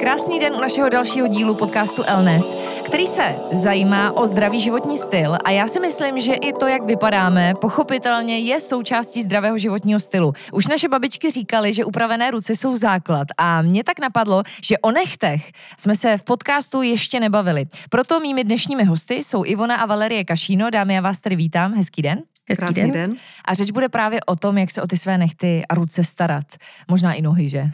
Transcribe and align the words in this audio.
Krásný 0.00 0.40
den 0.40 0.54
u 0.54 0.60
našeho 0.60 0.88
dalšího 0.88 1.26
dílu 1.26 1.54
podcastu 1.54 2.02
Elnes, 2.02 2.54
který 2.86 3.06
se 3.06 3.36
zajímá 3.52 4.12
o 4.12 4.26
zdravý 4.26 4.60
životní 4.60 4.98
styl 4.98 5.36
a 5.44 5.50
já 5.50 5.68
si 5.68 5.80
myslím, 5.80 6.20
že 6.20 6.34
i 6.34 6.52
to, 6.52 6.66
jak 6.66 6.82
vypadáme, 6.82 7.54
pochopitelně 7.60 8.38
je 8.38 8.60
součástí 8.60 9.22
zdravého 9.22 9.58
životního 9.58 10.00
stylu. 10.00 10.32
Už 10.52 10.66
naše 10.66 10.88
babičky 10.88 11.30
říkali, 11.30 11.74
že 11.74 11.84
upravené 11.84 12.30
ruce 12.30 12.56
jsou 12.56 12.76
základ 12.76 13.28
a 13.38 13.62
mě 13.62 13.84
tak 13.84 13.98
napadlo, 13.98 14.42
že 14.64 14.78
o 14.78 14.90
nechtech 14.90 15.52
jsme 15.78 15.94
se 15.94 16.18
v 16.18 16.22
podcastu 16.22 16.82
ještě 16.82 17.20
nebavili. 17.20 17.64
Proto 17.90 18.20
mými 18.20 18.44
dnešními 18.44 18.84
hosty 18.84 19.14
jsou 19.14 19.44
Ivona 19.44 19.76
a 19.76 19.86
Valerie 19.86 20.24
Kašíno. 20.24 20.70
Dámy, 20.70 20.94
já 20.94 21.00
vás 21.00 21.20
tady 21.20 21.36
vítám. 21.36 21.74
Hezký 21.74 22.02
den. 22.02 22.22
Hezký 22.50 22.64
Krásný 22.64 22.82
den. 22.82 22.92
den. 22.92 23.16
A 23.44 23.54
řeč 23.54 23.70
bude 23.70 23.88
právě 23.88 24.20
o 24.26 24.36
tom, 24.36 24.58
jak 24.58 24.70
se 24.70 24.82
o 24.82 24.86
ty 24.86 24.96
své 24.96 25.18
nechty 25.18 25.62
a 25.68 25.74
ruce 25.74 26.04
starat. 26.04 26.46
Možná 26.88 27.12
i 27.12 27.22
nohy, 27.22 27.48
že? 27.48 27.70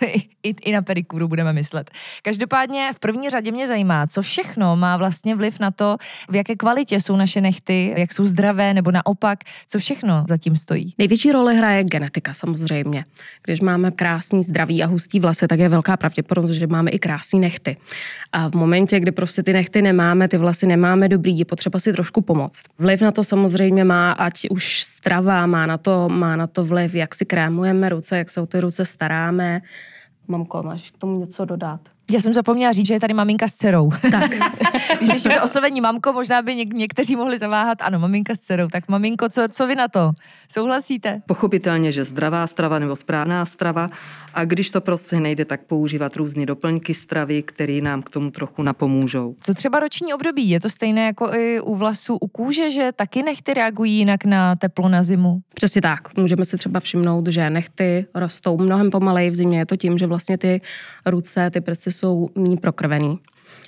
I, 0.42 0.54
I 0.62 0.72
na 0.72 0.82
pedikuru 0.82 1.28
budeme 1.28 1.52
myslet. 1.52 1.90
Každopádně 2.22 2.90
v 2.94 2.98
první 2.98 3.30
řadě 3.30 3.52
mě 3.52 3.66
zajímá, 3.66 4.06
co 4.06 4.22
všechno 4.22 4.76
má 4.76 4.96
vlastně 4.96 5.34
vliv 5.34 5.60
na 5.60 5.70
to, 5.70 5.96
v 6.28 6.34
jaké 6.34 6.56
kvalitě 6.56 7.00
jsou 7.00 7.16
naše 7.16 7.40
nechty, 7.40 7.94
jak 7.96 8.12
jsou 8.12 8.26
zdravé 8.26 8.74
nebo 8.74 8.90
naopak, 8.90 9.38
co 9.68 9.78
všechno 9.78 10.24
zatím 10.28 10.56
stojí. 10.56 10.94
Největší 10.98 11.32
roli 11.32 11.56
hraje 11.56 11.84
genetika 11.84 12.34
samozřejmě. 12.34 13.04
Když 13.44 13.60
máme 13.60 13.90
krásný, 13.90 14.42
zdravý 14.42 14.82
a 14.82 14.86
hustý 14.86 15.20
vlasy, 15.20 15.48
tak 15.48 15.58
je 15.58 15.68
velká 15.68 15.96
pravděpodobnost, 15.96 16.56
že 16.56 16.66
máme 16.66 16.90
i 16.90 16.98
krásné 16.98 17.40
nechty. 17.40 17.76
A 18.32 18.48
v 18.48 18.54
momentě, 18.54 19.00
kdy 19.00 19.12
prostě 19.12 19.42
ty 19.42 19.52
nechty 19.52 19.82
nemáme, 19.82 20.28
ty 20.28 20.36
vlasy 20.36 20.66
nemáme 20.66 21.08
dobrý, 21.08 21.38
je 21.38 21.44
potřeba 21.44 21.78
si 21.78 21.92
trošku 21.92 22.20
pomoct. 22.20 22.62
Vliv 22.78 23.00
na 23.00 23.12
to 23.12 23.24
samozřejmě 23.24 23.84
má 23.84 24.12
ať 24.20 24.52
už 24.52 24.84
strava, 24.84 25.46
má 25.46 25.64
na 25.66 25.78
to, 25.80 26.08
má 26.08 26.36
na 26.36 26.46
to 26.46 26.64
vliv, 26.64 26.94
jak 26.94 27.14
si 27.14 27.24
krémujeme 27.24 27.88
ruce, 27.88 28.18
jak 28.18 28.30
se 28.30 28.40
o 28.40 28.46
ty 28.46 28.60
ruce 28.60 28.84
staráme. 28.84 29.60
Mamko, 30.28 30.62
máš 30.62 30.90
k 30.90 30.98
tomu 30.98 31.18
něco 31.18 31.44
dodat? 31.44 31.80
Já 32.10 32.20
jsem 32.20 32.34
zapomněla 32.34 32.72
říct, 32.72 32.86
že 32.86 32.94
je 32.94 33.00
tady 33.00 33.14
maminka 33.14 33.48
s 33.48 33.54
dcerou. 33.54 33.90
Tak. 34.10 34.30
Když 35.00 35.22
to 35.22 35.30
oslovení 35.44 35.80
mamko, 35.80 36.12
možná 36.12 36.42
by 36.42 36.52
něk- 36.52 36.74
někteří 36.74 37.16
mohli 37.16 37.38
zaváhat, 37.38 37.78
ano, 37.82 37.98
maminka 37.98 38.34
s 38.34 38.38
dcerou. 38.38 38.68
Tak 38.68 38.88
maminko, 38.88 39.28
co, 39.28 39.42
co 39.50 39.66
vy 39.66 39.74
na 39.74 39.88
to? 39.88 40.12
Souhlasíte? 40.48 41.22
Pochopitelně, 41.26 41.92
že 41.92 42.04
zdravá 42.04 42.46
strava 42.46 42.78
nebo 42.78 42.96
správná 42.96 43.46
strava 43.46 43.86
a 44.34 44.44
když 44.44 44.70
to 44.70 44.80
prostě 44.80 45.20
nejde, 45.20 45.44
tak 45.44 45.60
používat 45.60 46.16
různé 46.16 46.46
doplňky 46.46 46.94
stravy, 46.94 47.42
které 47.42 47.78
nám 47.82 48.02
k 48.02 48.10
tomu 48.10 48.30
trochu 48.30 48.62
napomůžou. 48.62 49.34
Co 49.40 49.54
třeba 49.54 49.80
roční 49.80 50.14
období? 50.14 50.50
Je 50.50 50.60
to 50.60 50.70
stejné 50.70 51.04
jako 51.06 51.34
i 51.34 51.60
u 51.60 51.74
vlasů 51.76 52.16
u 52.16 52.26
kůže, 52.28 52.70
že 52.70 52.90
taky 52.96 53.22
nechty 53.22 53.54
reagují 53.54 53.94
jinak 53.98 54.24
na 54.24 54.56
teplo 54.56 54.88
na 54.88 55.02
zimu? 55.02 55.40
Přesně 55.54 55.82
tak. 55.82 56.16
Můžeme 56.16 56.44
si 56.44 56.56
třeba 56.56 56.80
všimnout, 56.80 57.26
že 57.26 57.50
nechty 57.50 58.06
rostou 58.14 58.58
mnohem 58.58 58.90
pomaleji 58.90 59.30
v 59.30 59.34
zimě. 59.36 59.58
Je 59.58 59.66
to 59.66 59.76
tím, 59.76 59.98
že 59.98 60.06
vlastně 60.06 60.38
ty 60.38 60.60
ruce, 61.06 61.50
ty 61.50 61.60
prsty 61.60 61.90
jsou 62.00 62.30
méně 62.38 62.56
prokrvený. 62.56 63.18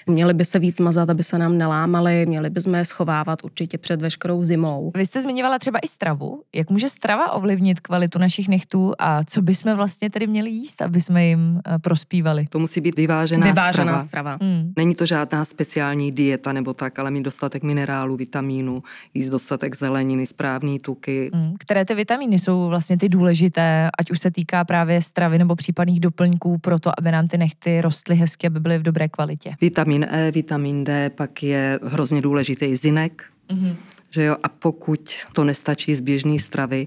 Měly 0.06 0.34
by 0.34 0.44
se 0.44 0.58
víc 0.58 0.80
mazat, 0.80 1.10
aby 1.10 1.22
se 1.22 1.38
nám 1.38 1.58
nelámaly, 1.58 2.26
měli 2.26 2.50
bychom 2.50 2.74
je 2.74 2.84
schovávat 2.84 3.44
určitě 3.44 3.78
před 3.78 4.00
veškerou 4.00 4.44
zimou. 4.44 4.92
Vy 4.96 5.06
jste 5.06 5.22
zmiňovala 5.22 5.58
třeba 5.58 5.78
i 5.78 5.88
stravu. 5.88 6.42
Jak 6.54 6.70
může 6.70 6.88
strava 6.88 7.32
ovlivnit 7.32 7.80
kvalitu 7.80 8.18
našich 8.18 8.48
nechtů 8.48 8.92
a 8.98 9.24
co 9.24 9.42
bychom 9.42 9.76
vlastně 9.76 10.10
tedy 10.10 10.26
měli 10.26 10.50
jíst, 10.50 10.82
aby 10.82 11.00
jsme 11.00 11.26
jim 11.26 11.60
eh, 11.66 11.78
prospívali? 11.78 12.46
To 12.50 12.58
musí 12.58 12.80
být 12.80 12.96
vyvážená, 12.96 13.46
vyvážená 13.46 14.00
strava. 14.00 14.00
strava. 14.00 14.38
Hmm. 14.40 14.72
Není 14.76 14.94
to 14.94 15.06
žádná 15.06 15.44
speciální 15.44 16.12
dieta 16.12 16.52
nebo 16.52 16.74
tak, 16.74 16.98
ale 16.98 17.10
mít 17.10 17.22
dostatek 17.22 17.62
minerálů, 17.62 18.16
vitamínů, 18.16 18.82
jíst 19.14 19.30
dostatek 19.30 19.76
zeleniny, 19.76 20.26
správný 20.26 20.78
tuky. 20.78 21.30
Hmm. 21.34 21.54
Které 21.58 21.84
ty 21.84 21.94
vitamíny 21.94 22.38
jsou 22.38 22.68
vlastně 22.68 22.98
ty 22.98 23.08
důležité, 23.08 23.90
ať 23.98 24.10
už 24.10 24.20
se 24.20 24.30
týká 24.30 24.64
právě 24.64 25.02
stravy 25.02 25.38
nebo 25.38 25.56
případných 25.56 26.00
doplňků 26.00 26.58
pro 26.58 26.78
to, 26.78 26.90
aby 26.98 27.10
nám 27.10 27.28
ty 27.28 27.38
nechty 27.38 27.80
rostly 27.80 28.14
hezky, 28.14 28.46
aby 28.46 28.60
byly 28.60 28.78
v 28.78 28.82
dobré 28.82 29.08
kvalitě? 29.08 29.54
Vitamin 29.60 29.91
vitamin 29.92 30.06
E, 30.10 30.30
vitamin 30.30 30.84
D, 30.84 31.10
pak 31.10 31.42
je 31.42 31.80
hrozně 31.82 32.20
důležitý 32.20 32.76
zinek, 32.76 33.24
mm-hmm. 33.48 33.76
že 34.10 34.24
jo, 34.24 34.36
a 34.42 34.48
pokud 34.48 35.10
to 35.32 35.44
nestačí 35.44 35.94
z 35.94 36.00
běžné 36.00 36.38
stravy, 36.38 36.86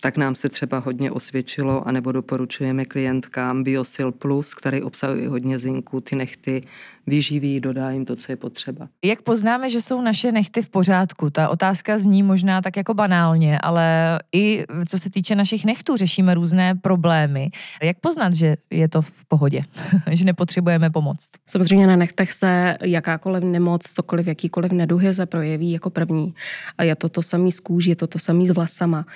tak 0.00 0.16
nám 0.16 0.34
se 0.34 0.48
třeba 0.48 0.78
hodně 0.78 1.10
osvědčilo, 1.10 1.88
anebo 1.88 2.12
doporučujeme 2.12 2.84
klientkám 2.84 3.62
Biosil 3.62 4.12
Plus, 4.12 4.54
který 4.54 4.82
obsahuje 4.82 5.28
hodně 5.28 5.58
zinku, 5.58 6.00
ty 6.00 6.16
nechty 6.16 6.60
vyživí, 7.06 7.60
dodá 7.60 7.90
jim 7.90 8.04
to, 8.04 8.16
co 8.16 8.32
je 8.32 8.36
potřeba. 8.36 8.88
Jak 9.04 9.22
poznáme, 9.22 9.70
že 9.70 9.82
jsou 9.82 10.00
naše 10.00 10.32
nechty 10.32 10.62
v 10.62 10.68
pořádku? 10.68 11.30
Ta 11.30 11.48
otázka 11.48 11.98
zní 11.98 12.22
možná 12.22 12.62
tak 12.62 12.76
jako 12.76 12.94
banálně, 12.94 13.58
ale 13.58 14.18
i 14.32 14.64
co 14.88 14.98
se 14.98 15.10
týče 15.10 15.34
našich 15.34 15.64
nechtů, 15.64 15.96
řešíme 15.96 16.34
různé 16.34 16.74
problémy. 16.74 17.48
Jak 17.82 17.98
poznat, 18.00 18.34
že 18.34 18.56
je 18.70 18.88
to 18.88 19.02
v 19.02 19.24
pohodě, 19.28 19.62
že 20.10 20.24
nepotřebujeme 20.24 20.90
pomoc? 20.90 21.28
Samozřejmě 21.46 21.86
na 21.86 21.96
nechtech 21.96 22.32
se 22.32 22.76
jakákoliv 22.82 23.44
nemoc, 23.44 23.82
cokoliv, 23.82 24.26
jakýkoliv 24.26 24.72
neduhy 24.72 25.14
se 25.14 25.26
projeví 25.26 25.72
jako 25.72 25.90
první. 25.90 26.34
A 26.78 26.82
je 26.82 26.96
to 26.96 27.08
to 27.08 27.22
samý 27.22 27.52
z 27.52 27.60
kůží, 27.60 27.90
je 27.90 27.96
to 27.96 28.06
to 28.06 28.18
samý 28.18 28.46
s 28.46 28.50
vlasama. 28.50 29.06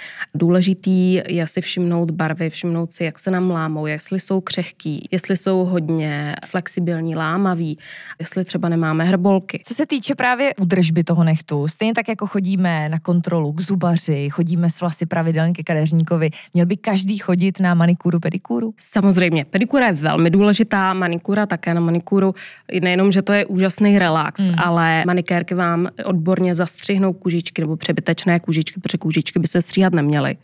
Důležitý 0.68 1.14
je 1.28 1.46
si 1.46 1.60
všimnout 1.60 2.10
barvy, 2.10 2.50
všimnout 2.50 2.92
si, 2.92 3.04
jak 3.04 3.18
se 3.18 3.30
nám 3.30 3.50
lámou, 3.50 3.86
jestli 3.86 4.20
jsou 4.20 4.40
křehký, 4.40 5.08
jestli 5.10 5.36
jsou 5.36 5.64
hodně 5.64 6.34
flexibilní, 6.46 7.16
lámaví, 7.16 7.78
jestli 8.20 8.44
třeba 8.44 8.68
nemáme 8.68 9.04
hrbolky. 9.04 9.60
Co 9.64 9.74
se 9.74 9.86
týče 9.86 10.14
právě 10.14 10.54
údržby 10.60 11.04
toho 11.04 11.24
nechtu, 11.24 11.68
stejně 11.68 11.94
tak 11.94 12.08
jako 12.08 12.26
chodíme 12.26 12.88
na 12.88 12.98
kontrolu 12.98 13.52
k 13.52 13.60
zubaři, 13.60 14.28
chodíme 14.30 14.70
s 14.70 14.80
vlasy 14.80 15.06
pravidelně 15.06 15.52
ke 15.52 15.62
kadeřníkovi, 15.62 16.30
měl 16.54 16.66
by 16.66 16.76
každý 16.76 17.18
chodit 17.18 17.60
na 17.60 17.74
manikuru, 17.74 18.20
pedikuru? 18.20 18.74
Samozřejmě, 18.76 19.44
pedikura 19.44 19.86
je 19.86 19.92
velmi 19.92 20.30
důležitá, 20.30 20.94
manikura 20.94 21.46
také 21.46 21.74
na 21.74 21.80
manikuru, 21.80 22.34
nejenom, 22.80 23.12
že 23.12 23.22
to 23.22 23.32
je 23.32 23.46
úžasný 23.46 23.98
relax, 23.98 24.40
hmm. 24.40 24.58
ale 24.58 25.02
manikérky 25.06 25.54
vám 25.54 25.88
odborně 26.04 26.54
zastřihnou 26.54 27.12
kůžičky 27.12 27.62
nebo 27.62 27.76
přebytečné 27.76 28.40
kůžičky, 28.40 28.80
protože 28.80 28.98
kůžičky 28.98 29.38
by 29.38 29.46
se 29.46 29.62
stříhat 29.62 29.92
neměly. 29.92 30.36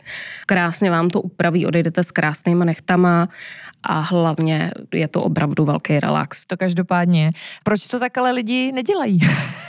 Krásně 0.45 0.91
vám 0.91 1.09
to 1.09 1.21
upraví, 1.21 1.65
odejdete 1.65 2.03
s 2.03 2.11
krásnýma 2.11 2.65
nechtama 2.65 3.29
a 3.85 3.99
hlavně 3.99 4.71
je 4.93 5.07
to 5.07 5.23
opravdu 5.23 5.65
velký 5.65 5.99
relax. 5.99 6.45
To 6.45 6.57
každopádně. 6.57 7.31
Proč 7.63 7.87
to 7.87 7.99
tak 7.99 8.17
ale 8.17 8.31
lidi 8.31 8.71
nedělají? 8.71 9.19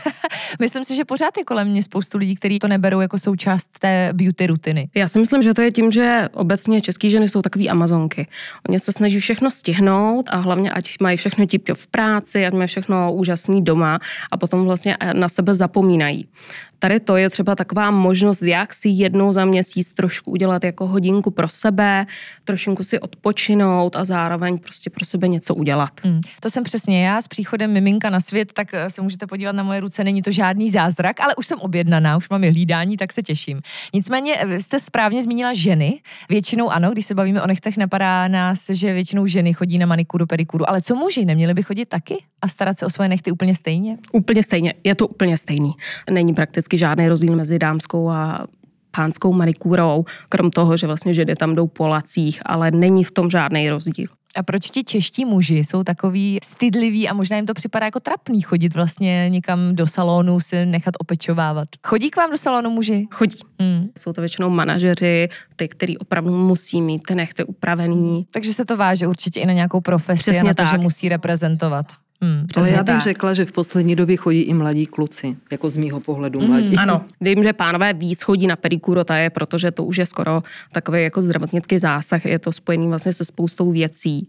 myslím 0.60 0.84
si, 0.84 0.96
že 0.96 1.04
pořád 1.04 1.38
je 1.38 1.44
kolem 1.44 1.68
mě 1.68 1.82
spoustu 1.82 2.18
lidí, 2.18 2.34
kteří 2.34 2.58
to 2.58 2.68
neberou 2.68 3.00
jako 3.00 3.18
součást 3.18 3.78
té 3.78 4.10
beauty 4.12 4.46
rutiny. 4.46 4.88
Já 4.94 5.08
si 5.08 5.18
myslím, 5.18 5.42
že 5.42 5.54
to 5.54 5.62
je 5.62 5.72
tím, 5.72 5.92
že 5.92 6.28
obecně 6.32 6.80
české 6.80 7.08
ženy 7.08 7.28
jsou 7.28 7.42
takové 7.42 7.64
amazonky. 7.64 8.26
Oni 8.68 8.78
se 8.78 8.92
snaží 8.92 9.20
všechno 9.20 9.50
stihnout 9.50 10.28
a 10.32 10.36
hlavně, 10.36 10.70
ať 10.70 10.94
mají 11.00 11.16
všechno 11.16 11.46
tip 11.46 11.68
v 11.74 11.86
práci, 11.86 12.46
ať 12.46 12.54
mají 12.54 12.68
všechno 12.68 13.12
úžasný 13.12 13.64
doma 13.64 13.98
a 14.32 14.36
potom 14.36 14.64
vlastně 14.64 14.96
na 15.12 15.28
sebe 15.28 15.54
zapomínají. 15.54 16.28
Tady 16.78 17.00
to 17.00 17.16
je 17.16 17.30
třeba 17.30 17.54
taková 17.54 17.90
možnost, 17.90 18.42
jak 18.42 18.74
si 18.74 18.88
jednou 18.88 19.32
za 19.32 19.44
měsíc 19.44 19.92
trošku 19.92 20.30
udělat 20.30 20.64
jako 20.64 20.86
hodinku 20.86 21.30
pro 21.30 21.48
sebe, 21.48 22.06
trošinku 22.44 22.82
si 22.82 23.00
odpočinout 23.00 23.96
a 23.96 24.04
zároveň 24.04 24.58
prostě 24.58 24.90
pro 24.90 25.04
sebe 25.04 25.28
něco 25.28 25.54
udělat. 25.54 25.90
Mm, 26.04 26.20
to 26.40 26.50
jsem 26.50 26.64
přesně 26.64 27.06
já 27.06 27.22
s 27.22 27.28
příchodem 27.28 27.72
miminka 27.72 28.10
na 28.10 28.20
svět, 28.20 28.52
tak 28.52 28.74
eh, 28.74 28.90
se 28.90 29.02
můžete 29.02 29.26
podívat 29.26 29.52
na 29.52 29.62
moje 29.62 29.80
ruce, 29.80 30.04
není 30.04 30.22
to 30.22 30.30
žádný 30.30 30.70
zázrak, 30.70 31.20
ale 31.20 31.34
už 31.34 31.46
jsem 31.46 31.58
objednaná, 31.58 32.16
už 32.16 32.28
mám 32.28 32.44
je 32.44 32.50
hlídání, 32.50 32.96
tak 32.96 33.12
se 33.12 33.22
těším. 33.22 33.60
Nicméně 33.94 34.34
eh, 34.38 34.60
jste 34.60 34.78
správně 34.78 35.22
zmínila 35.22 35.54
ženy. 35.54 36.00
Většinou 36.28 36.70
ano, 36.70 36.90
když 36.90 37.06
se 37.06 37.14
bavíme 37.14 37.42
o 37.42 37.46
nechtech, 37.46 37.76
napadá 37.76 38.28
nás, 38.28 38.70
že 38.70 38.92
většinou 38.92 39.26
ženy 39.26 39.52
chodí 39.52 39.78
na 39.78 39.86
manikuru, 39.86 40.26
pedikuru, 40.26 40.68
ale 40.70 40.82
co 40.82 40.94
muži, 40.94 41.24
neměli 41.24 41.54
by 41.54 41.62
chodit 41.62 41.86
taky 41.86 42.24
a 42.46 42.48
starat 42.48 42.78
se 42.78 42.86
o 42.86 42.90
svoje 42.90 43.08
nechty 43.08 43.32
úplně 43.32 43.54
stejně? 43.54 43.98
Úplně 44.12 44.42
stejně, 44.42 44.74
je 44.84 44.94
to 44.94 45.08
úplně 45.08 45.38
stejný. 45.38 45.72
Není 46.10 46.34
prakticky 46.34 46.78
žádný 46.78 47.08
rozdíl 47.08 47.36
mezi 47.36 47.58
dámskou 47.58 48.10
a 48.10 48.46
pánskou 48.96 49.32
manikúrou, 49.32 50.04
krom 50.28 50.50
toho, 50.50 50.76
že 50.76 50.86
vlastně 50.86 51.14
ženy 51.14 51.36
tam 51.36 51.54
jdou 51.54 51.66
po 51.66 51.88
lacích, 51.88 52.40
ale 52.46 52.70
není 52.70 53.04
v 53.04 53.10
tom 53.10 53.30
žádný 53.30 53.70
rozdíl. 53.70 54.06
A 54.36 54.42
proč 54.42 54.70
ti 54.70 54.84
čeští 54.84 55.24
muži 55.24 55.64
jsou 55.64 55.82
takový 55.82 56.38
stydliví 56.42 57.08
a 57.08 57.14
možná 57.14 57.36
jim 57.36 57.46
to 57.46 57.54
připadá 57.54 57.86
jako 57.86 58.00
trapný 58.00 58.40
chodit 58.40 58.74
vlastně 58.74 59.26
někam 59.30 59.76
do 59.76 59.86
salonu 59.86 60.40
si 60.40 60.66
nechat 60.66 60.94
opečovávat? 60.98 61.68
Chodí 61.86 62.10
k 62.10 62.16
vám 62.16 62.30
do 62.30 62.38
salonu 62.38 62.70
muži? 62.70 63.06
Chodí. 63.10 63.36
Hmm. 63.60 63.88
Jsou 63.98 64.12
to 64.12 64.20
většinou 64.20 64.50
manažeři, 64.50 65.28
ty, 65.56 65.68
který 65.68 65.98
opravdu 65.98 66.36
musí 66.36 66.82
mít 66.82 67.02
ty 67.08 67.14
nechty 67.14 67.44
upravený. 67.44 68.26
Takže 68.30 68.52
se 68.52 68.64
to 68.64 68.76
váže 68.76 69.06
určitě 69.06 69.40
i 69.40 69.46
na 69.46 69.52
nějakou 69.52 69.80
profesi 69.80 70.22
Přesně 70.22 70.40
a 70.40 70.44
na 70.44 70.54
to, 70.54 70.62
tak. 70.62 70.70
že 70.70 70.78
musí 70.78 71.08
reprezentovat. 71.08 71.86
Hmm, 72.20 72.46
Ale 72.56 72.70
já 72.70 72.82
bych 72.82 72.94
tak. 72.94 73.02
řekla, 73.02 73.34
že 73.34 73.44
v 73.44 73.52
poslední 73.52 73.96
době 73.96 74.16
chodí 74.16 74.40
i 74.40 74.54
mladí 74.54 74.86
kluci, 74.86 75.36
jako 75.50 75.70
z 75.70 75.76
mýho 75.76 76.00
pohledu 76.00 76.40
hmm, 76.40 76.48
mladí. 76.48 76.76
Ano, 76.76 77.04
vím, 77.20 77.42
že 77.42 77.52
pánové 77.52 77.92
víc 77.92 78.22
chodí 78.22 78.46
na 78.46 78.56
pedikuru, 78.56 79.04
to 79.04 79.12
je, 79.12 79.30
protože 79.30 79.70
to 79.70 79.84
už 79.84 79.96
je 79.96 80.06
skoro 80.06 80.42
takový 80.72 81.02
jako 81.02 81.22
zdravotnický 81.22 81.78
zásah, 81.78 82.24
je 82.24 82.38
to 82.38 82.52
spojený 82.52 82.88
vlastně 82.88 83.12
se 83.12 83.24
spoustou 83.24 83.72
věcí. 83.72 84.28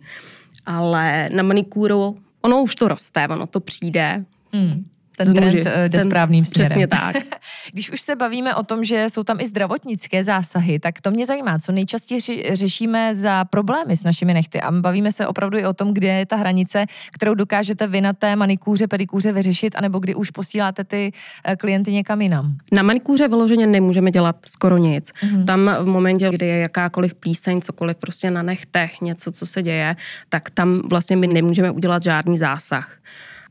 Ale 0.65 1.29
na 1.33 1.43
manikúru, 1.43 2.17
ono 2.41 2.61
už 2.61 2.75
to 2.75 2.87
roste, 2.87 3.27
ono 3.27 3.47
to 3.47 3.59
přijde, 3.59 4.25
Hmm 4.53 4.85
ten 5.17 5.33
trend 5.33 5.45
Může, 5.45 5.69
eh, 5.69 5.89
jde 5.89 5.99
ten, 5.99 6.09
správným 6.09 6.45
směrem. 6.45 6.69
Přesně 6.69 6.87
tak. 6.87 7.15
Když 7.73 7.91
už 7.91 8.01
se 8.01 8.15
bavíme 8.15 8.55
o 8.55 8.63
tom, 8.63 8.83
že 8.83 9.05
jsou 9.09 9.23
tam 9.23 9.39
i 9.39 9.45
zdravotnické 9.45 10.23
zásahy, 10.23 10.79
tak 10.79 11.01
to 11.01 11.11
mě 11.11 11.25
zajímá, 11.25 11.59
co 11.59 11.71
nejčastěji 11.71 12.21
řešíme 12.53 13.15
za 13.15 13.45
problémy 13.45 13.97
s 13.97 14.03
našimi 14.03 14.33
nechty. 14.33 14.61
A 14.61 14.71
bavíme 14.71 15.11
se 15.11 15.27
opravdu 15.27 15.57
i 15.57 15.65
o 15.65 15.73
tom, 15.73 15.93
kde 15.93 16.07
je 16.07 16.25
ta 16.25 16.35
hranice, 16.35 16.85
kterou 17.11 17.33
dokážete 17.33 17.87
vy 17.87 18.01
na 18.01 18.13
té 18.13 18.35
manikůře, 18.35 18.87
pedikůře 18.87 19.31
vyřešit, 19.31 19.75
anebo 19.75 19.99
kdy 19.99 20.15
už 20.15 20.31
posíláte 20.31 20.83
ty 20.83 21.11
eh, 21.45 21.55
klienty 21.55 21.91
někam 21.91 22.21
jinam. 22.21 22.57
Na 22.71 22.83
manikůře 22.83 23.27
vyloženě 23.27 23.67
nemůžeme 23.67 24.11
dělat 24.11 24.35
skoro 24.47 24.77
nic. 24.77 25.11
Mm-hmm. 25.11 25.45
Tam 25.45 25.71
v 25.79 25.85
momentě, 25.85 26.29
kdy 26.29 26.45
je 26.45 26.57
jakákoliv 26.57 27.13
plíseň, 27.13 27.61
cokoliv 27.61 27.97
prostě 27.97 28.31
na 28.31 28.41
nechtech, 28.41 29.01
něco, 29.01 29.31
co 29.31 29.45
se 29.45 29.63
děje, 29.63 29.95
tak 30.29 30.49
tam 30.49 30.81
vlastně 30.89 31.15
my 31.15 31.27
nemůžeme 31.27 31.71
udělat 31.71 32.03
žádný 32.03 32.37
zásah 32.37 32.97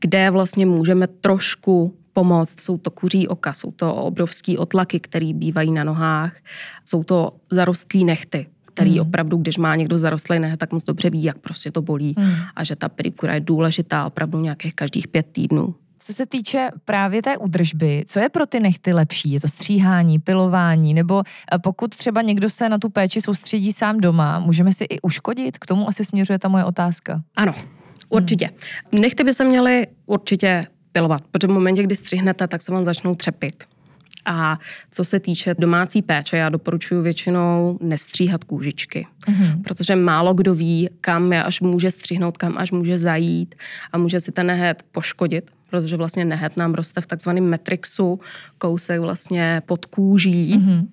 kde 0.01 0.29
vlastně 0.29 0.65
můžeme 0.65 1.07
trošku 1.07 1.95
pomoct. 2.13 2.61
Jsou 2.61 2.77
to 2.77 2.91
kuří 2.91 3.27
oka, 3.27 3.53
jsou 3.53 3.71
to 3.71 3.95
obrovský 3.95 4.57
otlaky, 4.57 4.99
které 4.99 5.33
bývají 5.33 5.71
na 5.71 5.83
nohách, 5.83 6.33
jsou 6.85 7.03
to 7.03 7.31
zarostlý 7.51 8.05
nechty, 8.05 8.47
který 8.65 8.91
hmm. 8.91 9.07
opravdu, 9.07 9.37
když 9.37 9.57
má 9.57 9.75
někdo 9.75 9.97
zarostlý 9.97 10.39
neht, 10.39 10.59
tak 10.59 10.73
moc 10.73 10.83
dobře 10.83 11.09
ví, 11.09 11.23
jak 11.23 11.37
prostě 11.37 11.71
to 11.71 11.81
bolí 11.81 12.15
hmm. 12.17 12.33
a 12.55 12.63
že 12.63 12.75
ta 12.75 12.89
pedikura 12.89 13.33
je 13.33 13.39
důležitá 13.39 14.05
opravdu 14.05 14.39
nějakých 14.39 14.75
každých 14.75 15.07
pět 15.07 15.27
týdnů. 15.31 15.75
Co 15.99 16.13
se 16.13 16.25
týče 16.25 16.69
právě 16.85 17.21
té 17.21 17.37
údržby, 17.37 18.03
co 18.07 18.19
je 18.19 18.29
pro 18.29 18.45
ty 18.45 18.59
nechty 18.59 18.93
lepší? 18.93 19.31
Je 19.31 19.39
to 19.39 19.47
stříhání, 19.47 20.19
pilování, 20.19 20.93
nebo 20.93 21.23
eh, 21.25 21.59
pokud 21.59 21.95
třeba 21.95 22.21
někdo 22.21 22.49
se 22.49 22.69
na 22.69 22.77
tu 22.77 22.89
péči 22.89 23.21
soustředí 23.21 23.73
sám 23.73 23.97
doma, 23.97 24.39
můžeme 24.39 24.73
si 24.73 24.83
i 24.83 25.01
uškodit? 25.01 25.57
K 25.57 25.65
tomu 25.65 25.87
asi 25.89 26.05
směřuje 26.05 26.39
ta 26.39 26.47
moje 26.47 26.63
otázka. 26.63 27.21
Ano, 27.35 27.53
Určitě. 28.09 28.49
Nechty 28.91 29.23
by 29.23 29.33
se 29.33 29.43
měly 29.43 29.87
určitě 30.05 30.63
pilovat, 30.91 31.21
protože 31.31 31.47
v 31.47 31.51
momentě, 31.51 31.83
kdy 31.83 31.95
střihnete, 31.95 32.47
tak 32.47 32.61
se 32.61 32.71
vám 32.71 32.83
začnou 32.83 33.15
třepit. 33.15 33.63
A 34.25 34.59
co 34.91 35.03
se 35.03 35.19
týče 35.19 35.55
domácí 35.59 36.01
péče, 36.01 36.37
já 36.37 36.49
doporučuji 36.49 37.01
většinou 37.01 37.77
nestříhat 37.81 38.43
kůžičky, 38.43 39.07
mm-hmm. 39.27 39.63
protože 39.63 39.95
málo 39.95 40.33
kdo 40.33 40.55
ví, 40.55 40.89
kam 41.01 41.33
je 41.33 41.43
až 41.43 41.61
může 41.61 41.91
stříhnout, 41.91 42.37
kam 42.37 42.57
až 42.57 42.71
může 42.71 42.97
zajít 42.97 43.55
a 43.91 43.97
může 43.97 44.19
si 44.19 44.31
ten 44.31 44.47
nehet 44.47 44.83
poškodit, 44.91 45.51
protože 45.69 45.97
vlastně 45.97 46.25
nehet 46.25 46.57
nám 46.57 46.73
roste 46.73 47.01
v 47.01 47.07
takzvaném 47.07 47.43
metrixu, 47.43 48.19
kousek 48.57 49.01
vlastně 49.01 49.61
pod 49.65 49.85
kůží. 49.85 50.55
Mm-hmm. 50.55 50.87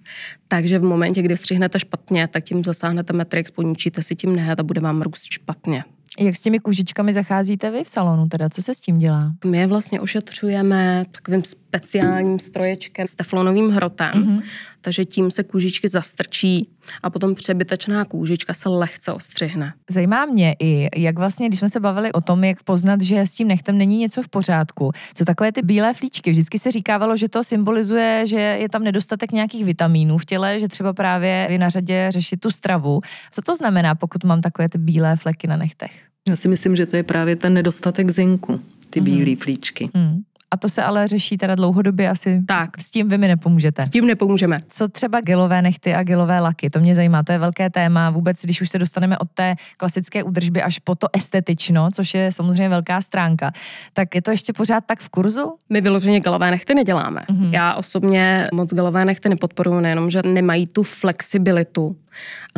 Takže 0.48 0.78
v 0.78 0.82
momentě, 0.82 1.22
kdy 1.22 1.36
střihnete 1.36 1.78
špatně, 1.78 2.28
tak 2.28 2.44
tím 2.44 2.64
zasáhnete 2.64 3.12
metrix, 3.12 3.50
poničíte 3.50 4.02
si 4.02 4.16
tím 4.16 4.36
nehet 4.36 4.60
a 4.60 4.62
bude 4.62 4.80
vám 4.80 5.02
růst 5.02 5.24
špatně. 5.24 5.84
Jak 6.18 6.36
s 6.36 6.40
těmi 6.40 6.60
kůžičkami 6.60 7.12
zacházíte 7.12 7.70
vy 7.70 7.84
v 7.84 7.88
salonu 7.88 8.28
teda? 8.28 8.50
Co 8.50 8.62
se 8.62 8.74
s 8.74 8.80
tím 8.80 8.98
dělá? 8.98 9.32
My 9.44 9.58
je 9.58 9.66
vlastně 9.66 10.00
ošetřujeme 10.00 11.04
takovým 11.10 11.42
speciálním 11.74 12.38
stroječkem 12.38 13.06
s 13.06 13.14
teflonovým 13.14 13.70
hrotem, 13.70 14.10
mm-hmm. 14.10 14.42
takže 14.80 15.04
tím 15.04 15.30
se 15.30 15.42
kůžičky 15.42 15.88
zastrčí 15.88 16.68
a 17.02 17.10
potom 17.10 17.34
přebytečná 17.34 18.04
kůžička 18.04 18.54
se 18.54 18.68
lehce 18.68 19.12
ostřihne. 19.12 19.72
Zajímá 19.90 20.26
mě 20.26 20.56
i, 20.58 20.88
jak 21.02 21.18
vlastně, 21.18 21.48
když 21.48 21.58
jsme 21.58 21.68
se 21.68 21.80
bavili 21.80 22.12
o 22.12 22.20
tom, 22.20 22.44
jak 22.44 22.62
poznat, 22.62 23.02
že 23.02 23.20
s 23.20 23.34
tím 23.34 23.48
nechtem 23.48 23.78
není 23.78 23.96
něco 23.98 24.22
v 24.22 24.28
pořádku. 24.28 24.92
Co 25.14 25.24
takové 25.24 25.52
ty 25.52 25.62
bílé 25.62 25.94
flíčky? 25.94 26.30
Vždycky 26.30 26.58
se 26.58 26.72
říkávalo, 26.72 27.16
že 27.16 27.28
to 27.28 27.44
symbolizuje, 27.44 28.22
že 28.26 28.38
je 28.38 28.68
tam 28.68 28.84
nedostatek 28.84 29.32
nějakých 29.32 29.64
vitamínů 29.64 30.18
v 30.18 30.24
těle, 30.24 30.60
že 30.60 30.68
třeba 30.68 30.92
právě 30.92 31.46
je 31.50 31.58
na 31.58 31.70
řadě 31.70 32.06
řešit 32.10 32.40
tu 32.40 32.50
stravu. 32.50 33.00
Co 33.30 33.42
to 33.42 33.54
znamená, 33.54 33.94
pokud 33.94 34.24
mám 34.24 34.40
takové 34.40 34.68
ty 34.68 34.78
bílé 34.78 35.16
fleky 35.16 35.46
na 35.46 35.56
nechtech? 35.56 35.92
Já 36.28 36.36
si 36.36 36.48
myslím, 36.48 36.76
že 36.76 36.86
to 36.86 36.96
je 36.96 37.02
právě 37.02 37.36
ten 37.36 37.54
nedostatek 37.54 38.10
zinku, 38.10 38.60
ty 38.90 39.00
mm. 39.00 39.04
bílé 39.04 39.36
flíčky. 39.36 39.90
Mm. 39.94 40.22
A 40.54 40.56
to 40.56 40.68
se 40.68 40.82
ale 40.82 41.08
řeší 41.08 41.36
teda 41.36 41.54
dlouhodobě 41.54 42.08
asi. 42.08 42.42
Tak. 42.46 42.70
S 42.78 42.90
tím 42.90 43.08
vy 43.08 43.18
mi 43.18 43.28
nepomůžete. 43.28 43.82
S 43.82 43.90
tím 43.90 44.06
nepomůžeme. 44.06 44.56
Co 44.68 44.88
třeba 44.88 45.20
gelové 45.20 45.62
nechty 45.62 45.94
a 45.94 46.02
gelové 46.02 46.40
laky? 46.40 46.70
To 46.70 46.80
mě 46.80 46.94
zajímá, 46.94 47.22
to 47.22 47.32
je 47.32 47.38
velké 47.38 47.70
téma. 47.70 48.10
Vůbec, 48.10 48.42
když 48.42 48.60
už 48.60 48.70
se 48.70 48.78
dostaneme 48.78 49.18
od 49.18 49.28
té 49.34 49.54
klasické 49.76 50.22
údržby 50.22 50.62
až 50.62 50.78
po 50.78 50.94
to 50.94 51.08
estetično, 51.12 51.88
což 51.94 52.14
je 52.14 52.32
samozřejmě 52.32 52.68
velká 52.68 53.02
stránka, 53.02 53.52
tak 53.92 54.14
je 54.14 54.22
to 54.22 54.30
ještě 54.30 54.52
pořád 54.52 54.84
tak 54.86 54.98
v 54.98 55.08
kurzu? 55.08 55.54
My 55.70 55.80
vyloženě 55.80 56.20
gelové 56.20 56.50
nechty 56.50 56.74
neděláme. 56.74 57.20
Mm-hmm. 57.20 57.50
Já 57.54 57.74
osobně 57.74 58.46
moc 58.52 58.74
gelové 58.74 59.04
nechty 59.04 59.28
nepodporuji, 59.28 59.80
nejenom, 59.80 60.10
že 60.10 60.22
nemají 60.22 60.66
tu 60.66 60.82
flexibilitu, 60.82 61.96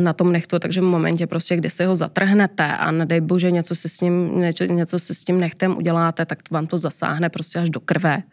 na 0.01 0.13
tom 0.13 0.31
nechtu, 0.31 0.59
takže 0.59 0.81
v 0.81 0.83
momentě 0.83 1.27
prostě, 1.27 1.57
kdy 1.57 1.69
si 1.69 1.85
ho 1.85 1.95
zatrhnete 1.95 2.63
a 2.63 2.91
nedej 2.91 3.21
bože 3.21 3.51
něco 3.51 3.75
si 3.75 3.89
s 3.89 4.01
ním, 4.01 4.41
něco, 4.41 4.63
něco 4.63 4.99
si 4.99 5.15
s 5.15 5.23
tím 5.23 5.39
nechtem 5.39 5.77
uděláte, 5.77 6.25
tak 6.25 6.51
vám 6.51 6.67
to 6.67 6.77
zasáhne 6.77 7.29
prostě 7.29 7.59
až 7.59 7.69
do 7.69 7.79
krve 7.79 8.23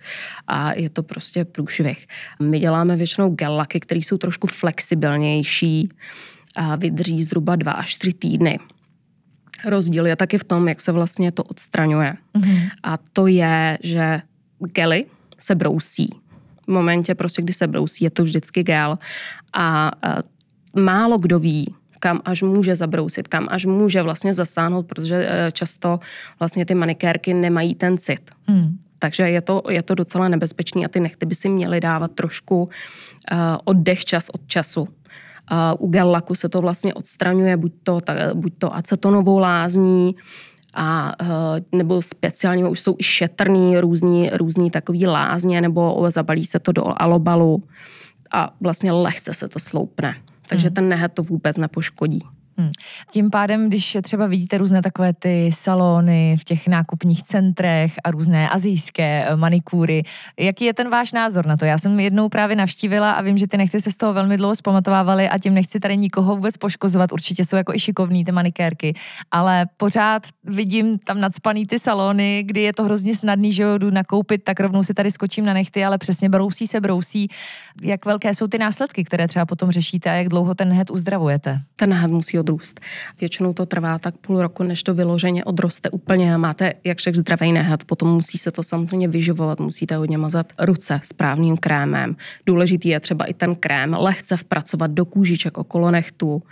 a 0.47 0.73
je 0.73 0.91
to 0.91 1.03
prostě 1.03 1.45
průšvih. 1.45 2.07
My 2.43 2.59
děláme 2.59 2.97
většinou 2.97 3.31
gelaky, 3.31 3.81
které 3.81 3.99
jsou 3.99 4.19
trošku 4.19 4.47
flexibilnější 4.47 5.89
a 6.57 6.77
vydrží 6.77 7.23
zhruba 7.23 7.57
dva 7.57 7.73
až 7.73 7.97
tři 7.97 8.13
týdny. 8.13 8.59
Rozdíl 9.65 10.07
je 10.07 10.17
taky 10.17 10.39
v 10.39 10.45
tom, 10.45 10.69
jak 10.69 10.81
se 10.81 10.93
vlastně 10.93 11.33
to 11.33 11.43
odstraňuje. 11.43 12.15
Mm-hmm. 12.35 12.69
A 12.83 12.99
to 13.13 13.27
je, 13.27 13.79
že 13.83 14.23
gely 14.59 15.05
se 15.41 15.55
brousí. 15.55 16.11
V 16.65 16.69
momentě, 16.69 17.15
prostě, 17.15 17.43
kdy 17.43 17.53
se 17.53 17.67
brousí, 17.67 18.05
je 18.05 18.11
to 18.11 18.23
vždycky 18.23 18.63
gel. 18.63 18.99
A 19.53 19.91
málo 20.75 21.19
kdo 21.19 21.39
ví, 21.39 21.75
kam 22.05 22.21
až 22.25 22.43
může 22.43 22.77
zabrousit, 22.77 23.29
kam 23.29 23.49
až 23.51 23.67
může 23.67 24.03
vlastně 24.03 24.35
zasáhnout, 24.35 24.87
protože 24.87 25.27
eh, 25.29 25.53
často 25.53 25.99
vlastně 26.39 26.67
ty 26.67 26.75
manikérky 26.75 27.35
nemají 27.35 27.75
ten 27.75 27.99
cit. 27.99 28.31
Hmm. 28.47 28.77
Takže 28.99 29.23
je 29.31 29.41
to, 29.41 29.63
je 29.69 29.83
to 29.83 29.95
docela 29.95 30.29
nebezpečný 30.29 30.85
a 30.85 30.89
ty 30.89 31.01
nechty 31.01 31.27
by 31.27 31.35
si 31.35 31.49
měly 31.49 31.81
dávat 31.81 32.11
trošku 32.11 32.63
uh, 32.63 33.39
oddech 33.65 34.05
čas 34.05 34.29
od 34.29 34.41
času. 34.47 34.81
Uh, 34.81 34.89
u 35.79 35.89
gel 35.89 36.11
laku 36.11 36.35
se 36.35 36.49
to 36.49 36.61
vlastně 36.61 36.95
odstraňuje 36.95 37.57
buď 37.57 37.73
to, 37.83 38.01
ta, 38.01 38.13
buď 38.35 38.53
to 38.59 38.75
acetonovou 38.75 39.39
lázní, 39.39 40.17
a 40.75 41.13
nebo 41.73 42.03
speciálně 42.03 42.69
už 42.69 42.81
jsou 42.81 42.97
i 42.99 43.03
šetrný 43.03 43.79
různý, 43.79 44.31
různý 44.31 44.71
takový 44.71 45.07
lázně, 45.07 45.61
nebo 45.61 46.07
zabalí 46.09 46.45
se 46.45 46.59
to 46.59 46.73
do 46.73 47.03
alobalu 47.03 47.63
a 48.33 48.55
vlastně 48.61 48.93
lehce 48.93 49.35
se 49.35 49.49
to 49.49 49.59
sloupne 49.59 50.15
takže 50.49 50.69
hmm. 50.69 50.75
ten 50.75 50.89
nehet 50.89 51.13
to 51.13 51.23
vůbec 51.23 51.57
nepoškodí. 51.57 52.21
Hmm. 52.59 52.71
Tím 53.11 53.31
pádem, 53.31 53.69
když 53.69 53.97
třeba 54.03 54.27
vidíte 54.27 54.59
různé 54.59 54.83
takové 54.83 55.13
ty 55.13 55.51
salony 55.55 56.37
v 56.41 56.45
těch 56.45 56.69
nákupních 56.69 57.23
centrech 57.23 57.95
a 58.05 58.11
různé 58.11 58.49
azijské 58.49 59.27
eh, 59.27 59.37
manikúry, 59.37 60.03
jaký 60.39 60.65
je 60.65 60.75
ten 60.75 60.91
váš 60.91 61.13
názor 61.13 61.47
na 61.47 61.57
to? 61.57 61.65
Já 61.65 61.79
jsem 61.79 62.01
jednou 62.01 62.29
právě 62.29 62.57
navštívila 62.57 63.13
a 63.13 63.23
vím, 63.23 63.39
že 63.39 63.47
ty 63.47 63.57
nechci 63.57 63.81
se 63.81 63.91
z 63.91 63.97
toho 63.97 64.13
velmi 64.13 64.37
dlouho 64.37 64.57
zpamatovávali 64.57 65.29
a 65.29 65.39
tím 65.39 65.55
nechci 65.55 65.81
tady 65.81 65.97
nikoho 65.97 66.35
vůbec 66.37 66.57
poškozovat. 66.57 67.13
Určitě 67.13 67.45
jsou 67.45 67.57
jako 67.57 67.75
i 67.75 67.81
šikovní 67.81 68.25
ty 68.25 68.33
manikérky, 68.33 68.95
ale 69.31 69.67
pořád 69.77 70.23
vidím 70.45 70.99
tam 70.99 71.21
nadspaný 71.21 71.67
ty 71.67 71.79
salony, 71.79 72.43
kdy 72.47 72.61
je 72.61 72.73
to 72.73 72.85
hrozně 72.85 73.17
snadný, 73.17 73.53
že 73.53 73.65
jdu 73.79 73.91
nakoupit, 73.91 74.45
tak 74.45 74.61
rovnou 74.61 74.83
si 74.83 74.95
tady 74.95 75.11
skočím 75.11 75.45
na 75.45 75.53
nechty, 75.53 75.85
ale 75.85 75.99
přesně 75.99 76.29
brousí 76.29 76.67
se 76.67 76.81
brousí. 76.81 77.29
Jak 77.83 78.07
velké 78.07 78.35
jsou 78.35 78.47
ty 78.47 78.59
následky, 78.59 79.05
které 79.05 79.29
třeba 79.29 79.47
potom 79.47 79.71
řešíte 79.71 80.11
a 80.11 80.13
jak 80.15 80.29
dlouho 80.29 80.55
ten 80.55 80.69
nehet 80.69 80.91
uzdravujete? 80.91 81.61
Ten 81.77 81.91
nehet 81.91 82.11
musí 82.11 82.39
odrůst. 82.45 82.81
Většinou 83.21 83.53
to 83.53 83.67
trvá 83.67 83.99
tak 83.99 84.17
půl 84.17 84.43
roku, 84.43 84.63
než 84.63 84.83
to 84.83 84.95
vyloženě 84.95 85.45
odroste 85.45 85.91
úplně 85.91 86.35
a 86.35 86.39
máte, 86.39 86.73
jak 86.85 87.01
řekl, 87.01 87.19
zdravý 87.19 87.53
nehat. 87.53 87.85
Potom 87.85 88.09
musí 88.09 88.39
se 88.39 88.51
to 88.51 88.63
samozřejmě 88.63 89.09
vyživovat, 89.09 89.61
musíte 89.61 89.97
hodně 89.97 90.19
mazat 90.19 90.53
ruce 90.59 91.01
správným 91.03 91.57
krémem. 91.57 92.17
Důležitý 92.47 92.89
je 92.89 93.01
třeba 93.01 93.25
i 93.25 93.35
ten 93.35 93.55
krém 93.55 93.97
lehce 93.99 94.37
vpracovat 94.37 94.91
do 94.91 95.05
kůžiček 95.05 95.59
okolo 95.59 95.91
nechtu 95.91 96.43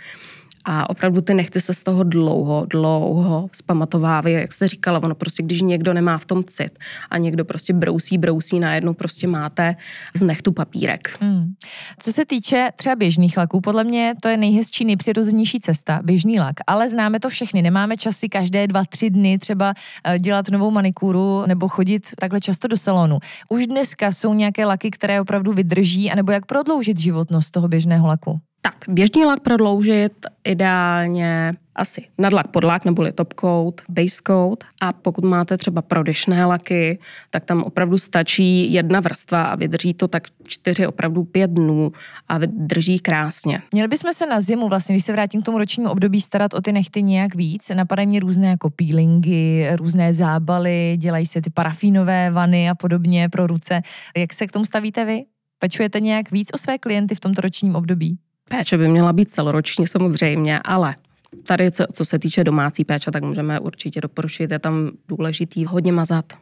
a 0.65 0.89
opravdu 0.89 1.21
ty 1.21 1.33
nechty 1.33 1.61
se 1.61 1.73
z 1.73 1.83
toho 1.83 2.03
dlouho, 2.03 2.65
dlouho 2.69 3.49
zpamatovávají, 3.51 4.35
jak 4.35 4.53
jste 4.53 4.67
říkala, 4.67 5.03
ono 5.03 5.15
prostě, 5.15 5.43
když 5.43 5.61
někdo 5.61 5.93
nemá 5.93 6.17
v 6.17 6.25
tom 6.25 6.43
cit 6.43 6.79
a 7.09 7.17
někdo 7.17 7.45
prostě 7.45 7.73
brousí, 7.73 8.17
brousí, 8.17 8.59
najednou 8.59 8.93
prostě 8.93 9.27
máte 9.27 9.75
z 10.13 10.21
nechtu 10.21 10.51
papírek. 10.51 11.17
Hmm. 11.21 11.52
Co 11.99 12.11
se 12.11 12.25
týče 12.25 12.69
třeba 12.75 12.95
běžných 12.95 13.37
laků, 13.37 13.61
podle 13.61 13.83
mě 13.83 14.13
to 14.21 14.29
je 14.29 14.37
nejhezčí, 14.37 14.85
nejpřirozenější 14.85 15.59
cesta, 15.59 15.99
běžný 16.03 16.39
lak, 16.39 16.55
ale 16.67 16.89
známe 16.89 17.19
to 17.19 17.29
všechny, 17.29 17.61
nemáme 17.61 17.97
časy 17.97 18.29
každé 18.29 18.67
dva, 18.67 18.85
tři 18.85 19.09
dny 19.09 19.39
třeba 19.39 19.73
eh, 20.03 20.19
dělat 20.19 20.49
novou 20.49 20.71
manikúru 20.71 21.43
nebo 21.45 21.67
chodit 21.67 22.07
takhle 22.19 22.41
často 22.41 22.67
do 22.67 22.77
salonu. 22.77 23.17
Už 23.49 23.67
dneska 23.67 24.11
jsou 24.11 24.33
nějaké 24.33 24.65
laky, 24.65 24.91
které 24.91 25.21
opravdu 25.21 25.53
vydrží, 25.53 26.11
anebo 26.11 26.31
jak 26.31 26.45
prodloužit 26.45 26.99
životnost 26.99 27.51
toho 27.51 27.67
běžného 27.67 28.07
laku? 28.07 28.39
Tak, 28.61 28.75
běžný 28.87 29.25
lak 29.25 29.39
prodloužit 29.39 30.13
ideálně 30.43 31.53
asi 31.75 32.07
nadlak, 32.17 32.47
podlak 32.47 32.85
neboli 32.85 33.11
top 33.11 33.33
coat, 33.39 33.81
base 33.89 34.21
coat 34.27 34.63
a 34.81 34.93
pokud 34.93 35.23
máte 35.23 35.57
třeba 35.57 35.81
prodyšné 35.81 36.45
laky, 36.45 36.99
tak 37.29 37.45
tam 37.45 37.63
opravdu 37.63 37.97
stačí 37.97 38.73
jedna 38.73 38.99
vrstva 38.99 39.43
a 39.43 39.55
vydrží 39.55 39.93
to 39.93 40.07
tak 40.07 40.23
čtyři, 40.47 40.87
opravdu 40.87 41.23
pět 41.23 41.51
dnů 41.51 41.91
a 42.27 42.37
vydrží 42.37 42.99
krásně. 42.99 43.61
Měli 43.71 43.87
bychom 43.87 44.13
se 44.13 44.25
na 44.25 44.41
zimu, 44.41 44.69
vlastně, 44.69 44.95
když 44.95 45.05
se 45.05 45.11
vrátím 45.11 45.41
k 45.41 45.45
tomu 45.45 45.57
ročnímu 45.57 45.89
období, 45.89 46.21
starat 46.21 46.53
o 46.53 46.61
ty 46.61 46.71
nechty 46.71 47.03
nějak 47.03 47.35
víc. 47.35 47.69
Napadají 47.69 48.07
mě 48.07 48.19
různé 48.19 48.47
jako 48.47 48.69
peelingy, 48.69 49.67
různé 49.75 50.13
zábaly, 50.13 50.95
dělají 50.97 51.25
se 51.25 51.41
ty 51.41 51.49
parafínové 51.49 52.31
vany 52.31 52.69
a 52.69 52.75
podobně 52.75 53.29
pro 53.29 53.47
ruce. 53.47 53.81
Jak 54.17 54.33
se 54.33 54.47
k 54.47 54.51
tomu 54.51 54.65
stavíte 54.65 55.05
vy? 55.05 55.23
Pečujete 55.59 55.99
nějak 55.99 56.31
víc 56.31 56.49
o 56.53 56.57
své 56.57 56.77
klienty 56.77 57.15
v 57.15 57.19
tomto 57.19 57.41
ročním 57.41 57.75
období? 57.75 58.17
Péče 58.49 58.77
by 58.77 58.87
měla 58.87 59.13
být 59.13 59.29
celoroční 59.29 59.87
samozřejmě, 59.87 60.59
ale 60.59 60.95
tady, 61.43 61.71
co, 61.71 61.85
co 61.93 62.05
se 62.05 62.19
týče 62.19 62.43
domácí 62.43 62.85
péče, 62.85 63.11
tak 63.11 63.23
můžeme 63.23 63.59
určitě 63.59 64.01
doporučit, 64.01 64.51
je 64.51 64.59
tam 64.59 64.91
důležitý 65.07 65.65
hodně 65.65 65.91
mazat. 65.91 66.33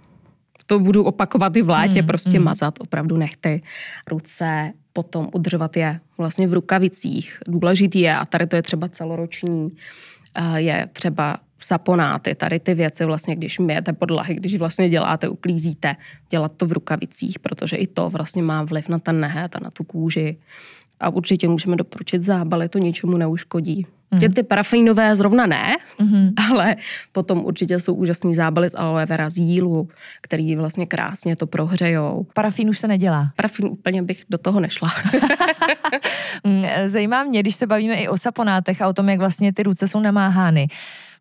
To 0.66 0.80
budu 0.80 1.04
opakovat 1.04 1.56
i 1.56 1.62
v 1.62 1.70
létě, 1.70 2.00
hmm, 2.00 2.08
prostě 2.08 2.32
hmm. 2.32 2.44
mazat 2.44 2.74
opravdu 2.80 3.18
nechty, 3.18 3.62
ruce, 4.08 4.74
potom 4.94 5.30
udržovat 5.34 5.78
je 5.78 6.00
vlastně 6.18 6.48
v 6.48 6.54
rukavicích. 6.54 7.40
Důležitý 7.48 8.00
je, 8.00 8.16
a 8.16 8.26
tady 8.26 8.48
to 8.48 8.56
je 8.56 8.62
třeba 8.62 8.88
celoroční, 8.88 9.70
je 10.56 10.88
třeba 10.94 11.38
saponáty, 11.58 12.36
tady 12.36 12.60
ty 12.60 12.74
věci 12.74 13.06
vlastně, 13.06 13.36
když 13.36 13.60
myjete 13.60 13.94
podlahy, 13.94 14.36
když 14.36 14.56
vlastně 14.56 14.90
děláte, 14.90 15.30
uklízíte, 15.30 15.96
dělat 16.30 16.52
to 16.58 16.68
v 16.68 16.72
rukavicích, 16.72 17.40
protože 17.40 17.76
i 17.76 17.88
to 17.88 18.10
vlastně 18.10 18.44
má 18.44 18.64
vliv 18.64 18.90
na 18.90 19.00
ten 19.00 19.20
nehet 19.20 19.56
a 19.56 19.60
na 19.64 19.70
tu 19.72 19.84
kůži. 19.84 20.38
A 21.00 21.10
určitě 21.10 21.48
můžeme 21.48 21.76
doporučit 21.76 22.22
zábaly, 22.22 22.70
to 22.70 22.78
ničemu 22.78 23.18
neuškodí. 23.18 23.86
Mm. 24.12 24.34
Ty 24.34 24.44
parafínové 24.44 25.16
zrovna 25.16 25.46
ne, 25.46 25.78
mm-hmm. 26.00 26.34
ale 26.52 26.76
potom 27.12 27.46
určitě 27.46 27.80
jsou 27.80 27.94
úžasný 27.94 28.36
zábaly 28.36 28.70
z 28.70 28.76
aloe 28.78 29.06
vera 29.06 29.30
z 29.30 29.38
jílu, 29.38 29.90
který 30.22 30.56
vlastně 30.56 30.86
krásně 30.86 31.36
to 31.36 31.48
prohřejou. 31.48 32.26
Parafín 32.34 32.70
už 32.70 32.80
se 32.80 32.88
nedělá. 32.88 33.32
Parafín 33.36 33.66
úplně 33.66 34.04
bych 34.04 34.24
do 34.30 34.38
toho 34.38 34.60
nešla. 34.60 34.90
Mm, 36.44 36.66
zajímá 36.88 37.24
mě, 37.24 37.40
když 37.40 37.56
se 37.56 37.68
bavíme 37.68 37.96
i 37.96 38.08
o 38.08 38.18
saponátech 38.18 38.82
a 38.82 38.88
o 38.88 38.94
tom, 38.94 39.10
jak 39.10 39.20
vlastně 39.20 39.54
ty 39.54 39.64
ruce 39.64 39.88
jsou 39.88 40.00
namáhány. 40.00 40.68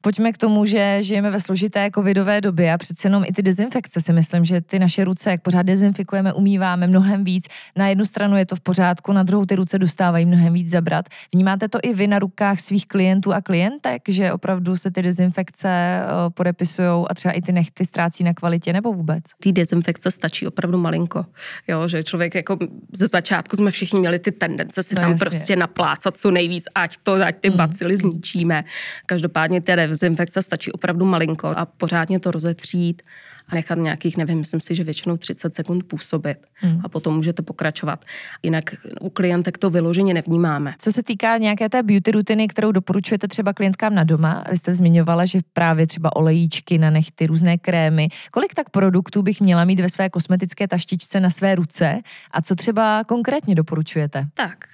Pojďme 0.03 0.33
k 0.33 0.39
tomu, 0.39 0.67
že 0.67 0.99
žijeme 1.03 1.31
ve 1.31 1.41
složité 1.41 1.91
covidové 1.95 2.41
době 2.41 2.73
a 2.73 2.79
přece 2.79 3.09
jenom 3.09 3.25
i 3.27 3.33
ty 3.33 3.43
dezinfekce 3.43 4.01
si 4.01 4.13
myslím, 4.13 4.45
že 4.45 4.61
ty 4.61 4.79
naše 4.79 5.05
ruce, 5.05 5.31
jak 5.31 5.43
pořád 5.43 5.63
dezinfikujeme, 5.63 6.33
umýváme 6.33 6.87
mnohem 6.87 7.25
víc. 7.25 7.47
Na 7.77 7.89
jednu 7.89 8.07
stranu 8.07 8.37
je 8.37 8.47
to 8.47 8.57
v 8.57 8.61
pořádku, 8.61 9.13
na 9.13 9.23
druhou 9.23 9.45
ty 9.45 9.57
ruce 9.57 9.79
dostávají 9.79 10.27
mnohem 10.27 10.53
víc 10.53 10.71
zabrat. 10.71 11.09
Vnímáte 11.33 11.69
to 11.69 11.79
i 11.83 11.95
vy 11.95 12.07
na 12.07 12.19
rukách 12.19 12.61
svých 12.61 12.87
klientů 12.87 13.33
a 13.33 13.41
klientek, 13.41 14.03
že 14.09 14.33
opravdu 14.33 14.77
se 14.77 14.91
ty 14.91 15.03
dezinfekce 15.03 15.69
eh, 15.69 16.31
podepisují 16.35 17.07
a 17.09 17.15
třeba 17.15 17.33
i 17.33 17.43
ty 17.43 17.53
nechty 17.53 17.87
ztrácí 17.87 18.25
na 18.25 18.35
kvalitě 18.35 18.73
nebo 18.73 18.93
vůbec? 18.93 19.25
Ty 19.41 19.53
dezinfekce 19.53 20.11
stačí 20.11 20.47
opravdu 20.47 20.79
malinko. 20.79 21.27
Jo, 21.69 21.89
že 21.89 22.03
člověk 22.03 22.35
jako 22.35 22.59
ze 22.93 23.07
začátku 23.07 23.57
jsme 23.57 23.71
všichni 23.71 24.01
měli 24.01 24.19
ty 24.19 24.33
tendence 24.33 24.83
si 24.83 24.95
no, 24.95 25.01
tam 25.01 25.11
jasně. 25.11 25.25
prostě 25.25 25.57
naplácat 25.57 26.17
co 26.17 26.31
nejvíc, 26.31 26.65
ať 26.75 26.97
to, 27.03 27.13
ať 27.13 27.37
ty 27.41 27.51
mm. 27.51 27.57
bacily 27.57 27.97
zničíme. 27.97 28.65
Každopádně 29.07 29.61
ty 29.61 29.90
dezinfekce 29.91 30.43
stačí 30.43 30.73
opravdu 30.73 31.07
malinko 31.07 31.47
a 31.57 31.67
pořádně 31.67 32.21
to 32.21 32.31
rozetřít 32.31 33.03
a 33.49 33.55
nechat 33.55 33.79
nějakých, 33.79 34.17
nevím, 34.17 34.39
myslím 34.39 34.61
si, 34.61 34.75
že 34.75 34.85
většinou 34.85 35.17
30 35.17 35.55
sekund 35.55 35.85
působit 35.85 36.39
hmm. 36.55 36.81
a 36.85 36.89
potom 36.89 37.17
můžete 37.17 37.43
pokračovat. 37.43 38.05
Jinak 38.43 38.75
u 39.01 39.11
klientek 39.11 39.59
to 39.59 39.71
vyloženě 39.71 40.15
nevnímáme. 40.15 40.75
Co 40.79 40.93
se 40.93 41.03
týká 41.03 41.39
nějaké 41.39 41.69
té 41.69 41.83
beauty 41.83 42.11
rutiny, 42.11 42.49
kterou 42.49 42.73
doporučujete 42.73 43.29
třeba 43.29 43.53
klientkám 43.53 43.95
na 43.95 44.05
doma, 44.05 44.45
vy 44.51 44.57
jste 44.57 44.75
zmiňovala, 44.75 45.25
že 45.25 45.41
právě 45.53 45.87
třeba 45.87 46.17
olejíčky 46.17 46.79
na 46.79 46.91
nechty, 46.91 47.27
různé 47.27 47.59
krémy. 47.59 48.09
Kolik 48.31 48.55
tak 48.55 48.71
produktů 48.71 49.23
bych 49.23 49.41
měla 49.41 49.65
mít 49.65 49.81
ve 49.81 49.89
své 49.89 50.11
kosmetické 50.11 50.69
taštičce 50.69 51.21
na 51.21 51.31
své 51.31 51.55
ruce 51.55 52.01
a 52.31 52.43
co 52.43 52.55
třeba 52.55 53.05
konkrétně 53.05 53.55
doporučujete? 53.55 54.27
Tak, 54.35 54.65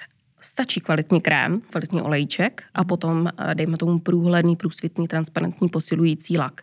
Stačí 0.41 0.81
kvalitní 0.81 1.21
krém, 1.21 1.61
kvalitní 1.61 2.03
olejček 2.03 2.63
a 2.75 2.85
potom, 2.85 3.29
eh, 3.39 3.55
dejme 3.55 3.77
tomu, 3.77 3.99
průhledný, 3.99 4.57
průsvitný, 4.57 5.09
transparentní 5.09 5.69
posilující 5.69 6.39
lak. 6.39 6.61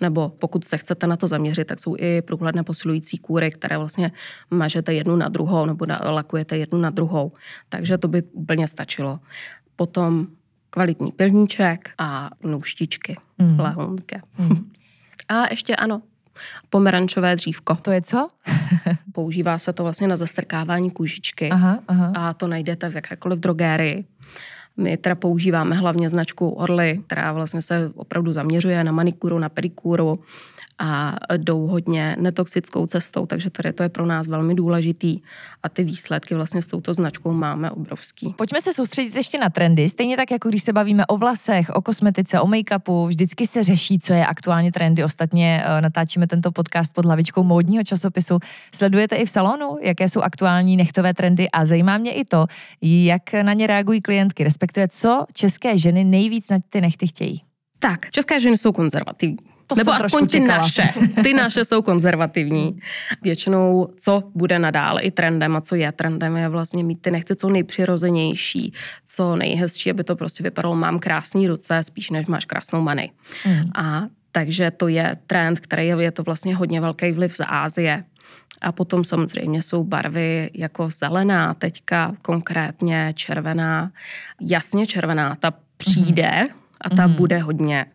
Nebo 0.00 0.28
pokud 0.28 0.64
se 0.64 0.78
chcete 0.78 1.06
na 1.06 1.16
to 1.16 1.28
zaměřit, 1.28 1.64
tak 1.64 1.80
jsou 1.80 1.96
i 1.98 2.22
průhledné 2.22 2.62
posilující 2.62 3.18
kůry, 3.18 3.50
které 3.50 3.78
vlastně 3.78 4.12
mažete 4.50 4.94
jednu 4.94 5.16
na 5.16 5.28
druhou 5.28 5.66
nebo 5.66 5.84
lakujete 6.04 6.56
jednu 6.56 6.78
na 6.78 6.90
druhou. 6.90 7.32
Takže 7.68 7.98
to 7.98 8.08
by 8.08 8.22
úplně 8.22 8.68
stačilo. 8.68 9.20
Potom 9.76 10.26
kvalitní 10.70 11.12
pilníček 11.12 11.90
a 11.98 12.30
nůštičky, 12.42 13.14
mm. 13.38 13.60
lehonké. 13.60 14.20
Mm. 14.38 14.70
A 15.28 15.50
ještě 15.50 15.76
ano, 15.76 16.02
pomerančové 16.70 17.36
dřívko. 17.36 17.74
To 17.74 17.90
je 17.90 18.02
co? 18.02 18.28
Používá 19.12 19.58
se 19.58 19.72
to 19.72 19.82
vlastně 19.82 20.08
na 20.08 20.16
zastrkávání 20.16 20.90
kůžičky 20.90 21.50
aha, 21.50 21.78
aha. 21.88 22.12
a 22.14 22.34
to 22.34 22.46
najdete 22.46 22.90
v 22.90 22.94
jakékoliv 22.94 23.38
drogérii. 23.38 24.04
My 24.76 24.96
teda 24.96 25.14
používáme 25.14 25.76
hlavně 25.76 26.10
značku 26.10 26.48
Orly, 26.48 27.00
která 27.06 27.32
vlastně 27.32 27.62
se 27.62 27.90
opravdu 27.94 28.32
zaměřuje 28.32 28.84
na 28.84 28.92
manikuru, 28.92 29.38
na 29.38 29.48
pedikuru 29.48 30.18
a 30.78 31.16
jdou 31.36 31.66
hodně 31.66 32.16
netoxickou 32.20 32.86
cestou, 32.86 33.26
takže 33.26 33.50
tady 33.50 33.72
to 33.72 33.82
je 33.82 33.88
pro 33.88 34.06
nás 34.06 34.26
velmi 34.26 34.54
důležitý 34.54 35.20
a 35.62 35.68
ty 35.68 35.84
výsledky 35.84 36.34
vlastně 36.34 36.62
s 36.62 36.68
touto 36.68 36.94
značkou 36.94 37.32
máme 37.32 37.70
obrovský. 37.70 38.34
Pojďme 38.38 38.60
se 38.60 38.72
soustředit 38.72 39.14
ještě 39.14 39.38
na 39.38 39.50
trendy. 39.50 39.88
Stejně 39.88 40.16
tak, 40.16 40.30
jako 40.30 40.48
když 40.48 40.62
se 40.62 40.72
bavíme 40.72 41.06
o 41.06 41.16
vlasech, 41.16 41.70
o 41.70 41.82
kosmetice, 41.82 42.40
o 42.40 42.46
make-upu, 42.46 43.06
vždycky 43.08 43.46
se 43.46 43.64
řeší, 43.64 43.98
co 43.98 44.12
je 44.12 44.26
aktuálně 44.26 44.72
trendy. 44.72 45.04
Ostatně 45.04 45.64
uh, 45.66 45.80
natáčíme 45.80 46.26
tento 46.26 46.52
podcast 46.52 46.94
pod 46.94 47.04
hlavičkou 47.04 47.42
módního 47.42 47.84
časopisu. 47.84 48.38
Sledujete 48.74 49.16
i 49.16 49.26
v 49.26 49.30
salonu, 49.30 49.76
jaké 49.82 50.08
jsou 50.08 50.20
aktuální 50.20 50.76
nechtové 50.76 51.14
trendy 51.14 51.50
a 51.50 51.66
zajímá 51.66 51.98
mě 51.98 52.12
i 52.12 52.24
to, 52.24 52.46
jak 52.82 53.32
na 53.32 53.52
ně 53.52 53.66
reagují 53.66 54.00
klientky, 54.00 54.44
respektive 54.44 54.88
co 54.88 55.24
české 55.32 55.78
ženy 55.78 56.04
nejvíc 56.04 56.50
na 56.50 56.58
ty 56.70 56.80
nechty 56.80 57.06
chtějí. 57.06 57.42
Tak, 57.78 58.10
české 58.10 58.40
ženy 58.40 58.56
jsou 58.56 58.72
konzervativní. 58.72 59.57
To 59.68 59.74
Nebo 59.74 59.92
aspoň 59.92 60.26
ty 60.26 60.38
čekala. 60.40 60.58
naše. 60.58 60.82
Ty 61.22 61.34
naše 61.34 61.64
jsou 61.64 61.82
konzervativní. 61.82 62.80
Většinou, 63.22 63.88
co 63.96 64.22
bude 64.34 64.58
nadále 64.58 65.02
i 65.02 65.10
trendem 65.10 65.56
a 65.56 65.60
co 65.60 65.74
je 65.74 65.92
trendem, 65.92 66.36
je 66.36 66.48
vlastně 66.48 66.84
mít 66.84 67.02
ty 67.02 67.10
nechty 67.10 67.36
co 67.36 67.48
nejpřirozenější, 67.48 68.72
co 69.06 69.36
nejhezčí, 69.36 69.90
aby 69.90 70.04
to 70.04 70.16
prostě 70.16 70.42
vypadalo, 70.42 70.76
mám 70.76 70.98
krásné 70.98 71.48
ruce, 71.48 71.82
spíš 71.82 72.10
než 72.10 72.26
máš 72.26 72.44
krásnou 72.44 72.80
many. 72.80 73.10
Mm. 73.46 73.60
A 73.74 74.02
takže 74.32 74.70
to 74.70 74.88
je 74.88 75.16
trend, 75.26 75.60
který 75.60 75.86
je, 75.86 75.96
je 76.02 76.10
to 76.10 76.22
vlastně 76.22 76.56
hodně 76.56 76.80
velký 76.80 77.12
vliv 77.12 77.36
z 77.36 77.44
Ázie. 77.46 78.04
A 78.62 78.72
potom 78.72 79.04
samozřejmě 79.04 79.62
jsou 79.62 79.84
barvy 79.84 80.50
jako 80.54 80.90
zelená, 80.90 81.54
teďka 81.54 82.14
konkrétně 82.22 83.12
červená, 83.14 83.92
jasně 84.40 84.86
červená, 84.86 85.34
ta 85.34 85.52
přijde 85.76 86.22
mm-hmm. 86.22 86.54
a 86.80 86.90
ta 86.90 87.08
mm-hmm. 87.08 87.16
bude 87.16 87.38
hodně. 87.38 87.86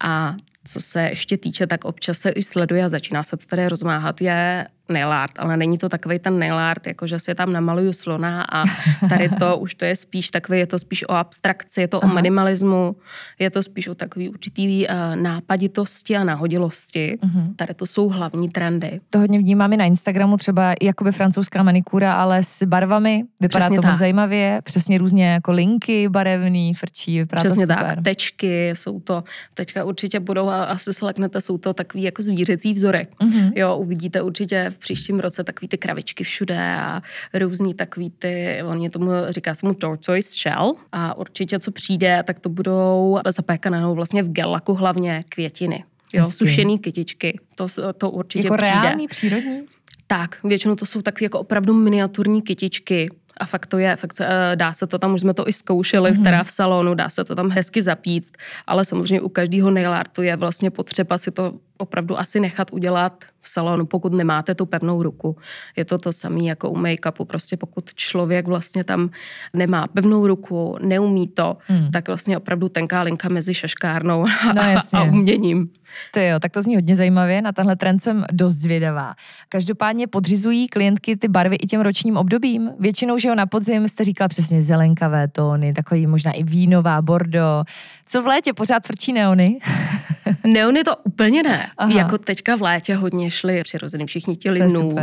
A 0.00 0.34
co 0.66 0.80
se 0.80 1.02
ještě 1.02 1.38
týče, 1.38 1.66
tak 1.66 1.84
občas 1.84 2.18
se 2.18 2.30
i 2.30 2.42
sleduje 2.42 2.84
a 2.84 2.88
začíná 2.88 3.22
se 3.22 3.36
to 3.36 3.46
tady 3.46 3.68
rozmáhat, 3.68 4.20
je 4.20 4.66
nail 4.88 5.12
art, 5.12 5.32
ale 5.38 5.56
není 5.56 5.78
to 5.78 5.88
takový 5.88 6.18
ten 6.18 6.38
nail 6.38 6.58
art, 6.58 6.86
jako 6.86 7.06
že 7.06 7.18
si 7.18 7.34
tam 7.34 7.52
namaluju 7.52 7.92
slona 7.92 8.42
a 8.42 8.64
tady 9.08 9.28
to 9.28 9.58
už 9.58 9.74
to 9.74 9.84
je 9.84 9.96
spíš 9.96 10.30
takový, 10.30 10.58
je 10.58 10.66
to 10.66 10.78
spíš 10.78 11.08
o 11.08 11.12
abstrakci, 11.12 11.80
je 11.80 11.88
to 11.88 12.04
Aha. 12.04 12.12
o 12.12 12.14
minimalismu, 12.14 12.96
je 13.38 13.50
to 13.50 13.62
spíš 13.62 13.88
o 13.88 13.94
takový 13.94 14.28
určitý 14.28 14.86
uh, 14.86 15.16
nápaditosti 15.16 16.16
a 16.16 16.24
náhodilosti. 16.24 17.18
Uh-huh. 17.22 17.54
Tady 17.56 17.74
to 17.74 17.86
jsou 17.86 18.08
hlavní 18.08 18.48
trendy. 18.48 19.00
To 19.10 19.18
hodně 19.18 19.38
vnímám 19.38 19.72
i 19.72 19.76
na 19.76 19.84
Instagramu, 19.84 20.36
třeba 20.36 20.74
jakoby 20.82 21.12
francouzská 21.12 21.62
manikura, 21.62 22.12
ale 22.12 22.42
s 22.42 22.62
barvami. 22.62 23.24
Vypadá 23.40 23.60
přesně 23.60 23.76
to 23.76 23.82
tak. 23.82 23.90
moc 23.90 23.98
zajímavě, 23.98 24.60
přesně 24.64 24.98
různě 24.98 25.26
jako 25.26 25.52
linky 25.52 26.08
barevný, 26.08 26.74
frčí, 26.74 27.18
vypadá 27.18 27.40
přesně 27.40 27.66
to 27.66 27.72
super. 27.72 27.94
tak, 27.94 28.04
tečky, 28.04 28.68
jsou 28.68 29.00
to, 29.00 29.24
teďka 29.54 29.84
určitě 29.84 30.20
budou, 30.20 30.48
a 30.48 30.64
asi 30.64 30.92
sleknete, 30.92 31.40
jsou 31.40 31.58
to 31.58 31.74
takový 31.74 32.02
jako 32.02 32.22
zvířecí 32.22 32.72
vzory. 32.72 33.06
Uh-huh. 33.20 33.52
Jo, 33.54 33.76
uvidíte 33.76 34.22
určitě 34.22 34.72
v 34.76 34.78
příštím 34.78 35.20
roce 35.20 35.44
takový 35.44 35.68
ty 35.68 35.78
kravičky 35.78 36.24
všude 36.24 36.58
a 36.60 37.02
různý 37.34 37.74
takový 37.74 38.10
ty, 38.10 38.58
oni 38.64 38.90
tomu 38.90 39.10
říká 39.28 39.54
se 39.54 39.66
mu 39.66 39.74
tortoise 39.74 40.30
shell 40.42 40.74
a 40.92 41.16
určitě 41.16 41.58
co 41.58 41.70
přijde, 41.70 42.22
tak 42.26 42.40
to 42.40 42.48
budou 42.48 43.18
zapékané 43.28 43.86
vlastně 43.86 44.22
v 44.22 44.28
gelaku 44.28 44.74
hlavně 44.74 45.20
květiny. 45.28 45.84
Jo, 46.12 46.24
Hezky. 46.24 46.36
sušený 46.36 46.78
kytičky, 46.78 47.38
to, 47.54 47.66
to 47.98 48.10
určitě 48.10 48.46
jako 48.46 48.56
přijde. 48.56 48.80
reální, 48.80 49.08
přírodní? 49.08 49.62
Tak, 50.06 50.38
většinou 50.44 50.74
to 50.74 50.86
jsou 50.86 51.02
takové 51.02 51.24
jako 51.24 51.38
opravdu 51.40 51.74
miniaturní 51.74 52.42
kytičky, 52.42 53.08
A 53.40 53.46
fakt 53.46 53.66
to 53.66 53.78
je, 53.78 53.96
fakt 53.96 54.20
eh, 54.20 54.56
dá 54.56 54.72
se 54.72 54.86
to 54.86 54.98
tam, 54.98 55.14
už 55.14 55.20
jsme 55.20 55.34
to 55.34 55.48
i 55.48 55.52
zkoušeli 55.52 56.10
mm-hmm. 56.10 56.24
teda 56.24 56.44
v 56.44 56.50
salonu, 56.50 56.94
dá 56.94 57.08
se 57.08 57.24
to 57.24 57.34
tam 57.34 57.50
hezky 57.50 57.82
zapít, 57.82 58.36
ale 58.66 58.84
samozřejmě 58.84 59.20
u 59.20 59.28
každého 59.28 59.70
nail 59.70 59.94
artu 59.94 60.22
je 60.22 60.36
vlastně 60.36 60.70
potřeba 60.70 61.18
si 61.18 61.30
to 61.30 61.52
opravdu 61.78 62.18
asi 62.18 62.40
nechat 62.40 62.72
udělat 62.72 63.24
v 63.40 63.48
salonu, 63.48 63.86
pokud 63.86 64.12
nemáte 64.12 64.54
tu 64.54 64.66
pevnou 64.66 65.02
ruku. 65.02 65.36
Je 65.76 65.84
to 65.84 65.98
to 65.98 66.12
samé 66.12 66.42
jako 66.42 66.70
u 66.70 66.76
make-upu. 66.76 67.24
Prostě 67.24 67.56
pokud 67.56 67.94
člověk 67.94 68.46
vlastně 68.46 68.84
tam 68.84 69.10
nemá 69.54 69.86
pevnou 69.86 70.26
ruku, 70.26 70.76
neumí 70.82 71.28
to, 71.28 71.56
hmm. 71.66 71.90
tak 71.90 72.08
vlastně 72.08 72.36
opravdu 72.36 72.68
tenká 72.68 73.02
linka 73.02 73.28
mezi 73.28 73.54
šaškárnou 73.54 74.26
no, 74.54 74.62
a, 74.62 74.98
a 74.98 75.02
uměním. 75.02 75.70
To 76.10 76.20
jo, 76.20 76.40
tak 76.40 76.52
to 76.52 76.62
zní 76.62 76.74
hodně 76.74 76.96
zajímavě, 76.96 77.42
na 77.42 77.52
tenhle 77.52 77.76
trend 77.76 78.02
jsem 78.02 78.24
dost 78.32 78.54
zvědavá. 78.54 79.14
Každopádně 79.48 80.06
podřizují 80.06 80.68
klientky 80.68 81.16
ty 81.16 81.28
barvy 81.28 81.56
i 81.56 81.66
těm 81.66 81.80
ročním 81.80 82.16
obdobím. 82.16 82.70
Většinou, 82.78 83.18
že 83.18 83.28
jo, 83.28 83.34
na 83.34 83.46
podzim 83.46 83.88
jste 83.88 84.04
říkala 84.04 84.28
přesně 84.28 84.62
zelenkavé 84.62 85.28
tóny, 85.28 85.72
takový 85.72 86.06
možná 86.06 86.32
i 86.32 86.42
vínová, 86.42 87.02
bordo. 87.02 87.64
Co 88.06 88.22
v 88.22 88.26
létě 88.26 88.52
pořád 88.52 88.86
frčí 88.86 89.12
neony? 89.12 89.58
neony 90.44 90.84
to 90.84 90.96
úplně 90.96 91.42
ne. 91.42 91.70
Aha. 91.78 91.92
Jako 91.92 92.18
teďka 92.18 92.56
v 92.56 92.62
létě 92.62 92.94
hodně 92.94 93.30
šli 93.30 93.62
přirozený, 93.62 94.06
všichni 94.06 94.34
chtěli 94.34 94.72
nůd, 94.72 94.98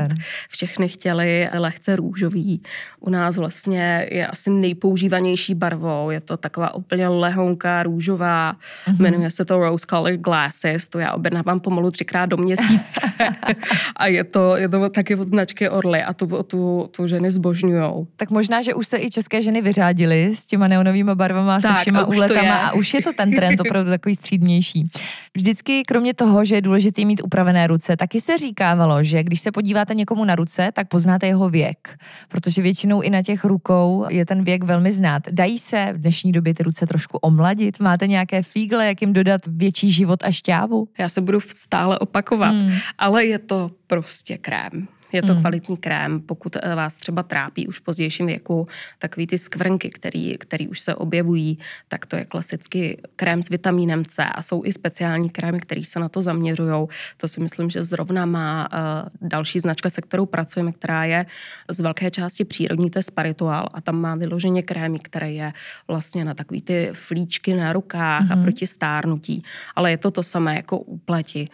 všechny 0.50 0.88
chtěli 0.88 1.50
lehce 1.54 1.96
růžový. 1.96 2.62
U 3.00 3.10
nás 3.10 3.38
vlastně 3.38 4.08
je 4.12 4.28
asi 4.28 4.50
nejpoužívanější 4.50 5.56
barvou, 5.56 6.10
je 6.10 6.22
to 6.22 6.38
taková 6.38 6.76
úplně 6.76 7.08
lehonká 7.08 7.84
růžová, 7.84 8.54
uh-huh. 8.88 9.02
jmenuje 9.02 9.32
se 9.32 9.46
to 9.46 9.58
Rose 9.58 9.86
Colored 9.90 10.20
Glasses, 10.20 10.90
to 10.90 11.00
já 11.00 11.14
objednávám 11.14 11.60
pomalu 11.60 11.92
třikrát 11.92 12.26
do 12.26 12.38
měsíce. 12.38 13.02
a 13.96 14.08
je 14.08 14.24
to, 14.24 14.56
je 14.56 14.70
to 14.70 14.90
taky 14.90 15.16
od 15.16 15.28
značky 15.28 15.70
Orly 15.70 16.04
a 16.04 16.14
tu, 16.14 16.44
tu, 16.44 16.90
tu 16.92 17.08
ženy 17.08 17.32
zbožňujou. 17.32 18.08
Tak 18.16 18.30
možná, 18.30 18.62
že 18.62 18.74
už 18.74 18.88
se 18.88 18.98
i 18.98 19.10
české 19.10 19.42
ženy 19.42 19.62
vyřádily 19.62 20.36
s 20.36 20.46
těma 20.46 20.68
neonovými 20.68 21.16
barvama, 21.16 21.62
tak, 21.62 21.72
se 21.72 21.82
všema 21.82 22.06
úletama 22.06 22.56
a 22.56 22.74
už 22.74 22.94
je 22.94 23.02
to 23.02 23.14
ten 23.14 23.32
trend 23.32 23.62
opravdu 23.62 23.90
takový 23.90 24.16
střídnější. 24.16 24.88
Vždycky, 25.36 25.84
kromě 25.84 26.14
toho, 26.14 26.46
že 26.46 26.56
je 26.56 26.62
důležité 26.62 27.06
mít 27.06 27.22
upravené 27.24 27.68
ruce, 27.68 27.98
taky 27.98 28.22
se 28.22 28.38
říkávalo, 28.38 29.04
že 29.04 29.24
když 29.24 29.40
se 29.40 29.52
podíváte 29.52 29.96
někomu 29.96 30.26
na 30.26 30.36
ruce, 30.36 30.72
tak 30.74 30.88
poznáte 30.88 31.28
jeho 31.28 31.50
věk, 31.50 31.98
protože 32.30 32.62
většinou 32.62 33.02
i 33.02 33.10
na 33.10 33.24
těch 33.24 33.46
rukou 33.46 34.06
je 34.10 34.26
ten 34.26 34.44
věk 34.44 34.64
velmi 34.64 34.92
znát. 34.92 35.24
Dají 35.32 35.60
se 35.60 35.90
v 35.94 36.02
dnešní 36.02 36.32
době 36.32 36.54
ty 36.54 36.64
ruce 36.64 36.88
trošku 36.88 37.18
omladit? 37.18 37.80
Máte 37.80 38.08
nějaké 38.08 38.44
fígle, 38.44 38.88
jak 38.88 39.02
jim 39.02 39.14
dodat 39.14 39.42
větší 39.48 39.92
život 39.92 40.24
a 40.24 40.32
šťávu? 40.32 40.88
Já 40.98 41.10
se 41.10 41.22
budu 41.22 41.40
stále 41.42 42.00
opakovat, 42.00 42.56
hmm. 42.56 42.72
ale 42.98 43.26
je 43.26 43.40
to 43.40 43.72
prostě 43.88 44.38
krém. 44.38 44.88
Je 45.14 45.22
to 45.22 45.34
mm. 45.34 45.40
kvalitní 45.40 45.78
krém, 45.78 46.22
pokud 46.22 46.56
eh, 46.56 46.76
vás 46.76 46.96
třeba 46.96 47.24
trápí 47.24 47.68
už 47.68 47.80
v 47.80 47.82
pozdějším 47.82 48.26
věku 48.26 48.68
takový 49.00 49.28
ty 49.28 49.38
skvrnky, 49.38 49.90
který, 49.90 50.38
který 50.38 50.68
už 50.68 50.80
se 50.80 50.96
objevují, 50.96 51.58
tak 51.88 52.06
to 52.06 52.16
je 52.16 52.26
klasicky 52.26 53.02
krém 53.16 53.44
s 53.44 53.50
vitamínem 53.50 54.06
C 54.06 54.24
a 54.26 54.42
jsou 54.42 54.66
i 54.66 54.74
speciální 54.74 55.30
krémy, 55.30 55.60
které 55.60 55.84
se 55.84 56.00
na 56.00 56.10
to 56.10 56.22
zaměřují. 56.22 56.88
To 57.18 57.28
si 57.28 57.42
myslím, 57.42 57.70
že 57.70 57.84
zrovna 57.84 58.26
má 58.26 58.70
uh, 58.74 59.30
další 59.30 59.60
značka, 59.60 59.90
se 59.90 60.02
kterou 60.02 60.26
pracujeme, 60.26 60.72
která 60.72 61.06
je 61.06 61.26
z 61.70 61.80
velké 61.80 62.12
části 62.12 62.46
přírodní, 62.46 62.90
to 62.90 63.00
je 63.00 63.04
Sparitual 63.04 63.70
a 63.74 63.82
tam 63.82 64.02
má 64.02 64.16
vyloženě 64.16 64.64
krémy, 64.64 65.00
které 65.00 65.32
je 65.32 65.54
vlastně 65.88 66.26
na 66.26 66.34
takový 66.34 66.62
ty 66.62 66.90
flíčky 66.94 67.54
na 67.54 67.74
rukách 67.74 68.24
mm. 68.24 68.32
a 68.32 68.36
mhm. 68.36 68.44
proti 68.44 68.68
stárnutí. 68.68 69.44
Ale 69.76 69.92
je 69.92 69.98
to 69.98 70.12
to 70.12 70.24
samé 70.24 70.56
jako 70.56 70.78
u 70.78 70.98
pleti 70.98 71.48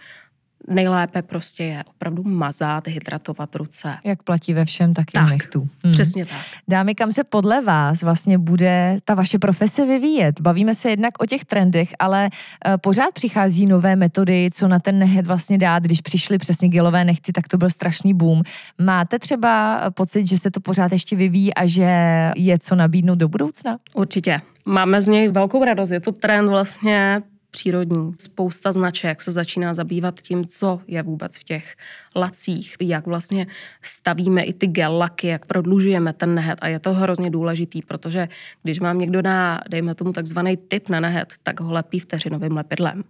nejlépe 0.67 1.21
prostě 1.21 1.63
je 1.63 1.83
opravdu 1.83 2.23
mazat, 2.23 2.87
hydratovat 2.87 3.55
ruce. 3.55 3.97
Jak 4.03 4.23
platí 4.23 4.53
ve 4.53 4.65
všem, 4.65 4.93
tak, 4.93 5.11
tak 5.11 5.27
i 5.27 5.31
nechtů. 5.31 5.69
Hmm. 5.83 5.93
Přesně 5.93 6.25
tak. 6.25 6.39
Dámy, 6.67 6.95
kam 6.95 7.11
se 7.11 7.23
podle 7.23 7.61
vás 7.61 8.03
vlastně 8.03 8.37
bude 8.37 8.97
ta 9.05 9.13
vaše 9.13 9.39
profese 9.39 9.85
vyvíjet? 9.85 10.41
Bavíme 10.41 10.75
se 10.75 10.89
jednak 10.89 11.23
o 11.23 11.25
těch 11.25 11.45
trendech, 11.45 11.89
ale 11.99 12.29
uh, 12.67 12.73
pořád 12.77 13.13
přichází 13.13 13.65
nové 13.65 13.95
metody, 13.95 14.49
co 14.53 14.67
na 14.67 14.79
ten 14.79 14.99
nehet 14.99 15.27
vlastně 15.27 15.57
dát. 15.57 15.83
Když 15.83 16.01
přišly 16.01 16.37
přesně 16.37 16.69
gelové 16.69 17.05
nechty, 17.05 17.31
tak 17.31 17.47
to 17.47 17.57
byl 17.57 17.69
strašný 17.69 18.13
boom. 18.13 18.41
Máte 18.81 19.19
třeba 19.19 19.81
pocit, 19.93 20.27
že 20.27 20.37
se 20.37 20.51
to 20.51 20.59
pořád 20.59 20.91
ještě 20.91 21.15
vyvíjí 21.15 21.53
a 21.53 21.67
že 21.67 21.91
je 22.35 22.59
co 22.59 22.75
nabídnout 22.75 23.15
do 23.15 23.27
budoucna? 23.27 23.77
Určitě. 23.95 24.37
Máme 24.65 25.01
z 25.01 25.07
něj 25.07 25.27
velkou 25.27 25.63
radost. 25.63 25.89
Je 25.89 25.99
to 25.99 26.11
trend 26.11 26.49
vlastně 26.49 27.21
přírodní. 27.51 28.13
Spousta 28.19 28.71
značek 28.71 29.21
se 29.21 29.31
začíná 29.31 29.73
zabývat 29.73 30.21
tím, 30.21 30.45
co 30.45 30.81
je 30.87 31.03
vůbec 31.03 31.37
v 31.37 31.43
těch 31.43 31.75
lacích, 32.15 32.75
jak 32.81 33.07
vlastně 33.07 33.47
stavíme 33.81 34.43
i 34.43 34.53
ty 34.53 34.67
gel 34.67 34.97
laky, 34.97 35.27
jak 35.27 35.45
prodlužujeme 35.45 36.13
ten 36.13 36.35
nehet 36.35 36.59
a 36.61 36.67
je 36.67 36.79
to 36.79 36.93
hrozně 36.93 37.29
důležitý, 37.29 37.81
protože 37.81 38.27
když 38.63 38.79
vám 38.79 38.99
někdo 38.99 39.21
dá, 39.21 39.59
dejme 39.69 39.95
tomu 39.95 40.13
takzvaný 40.13 40.57
tip 40.57 40.89
na 40.89 40.99
nehet, 40.99 41.33
tak 41.43 41.59
ho 41.59 41.71
lepí 41.71 41.99
vteřinovým 41.99 42.57
lepidlem. 42.57 43.03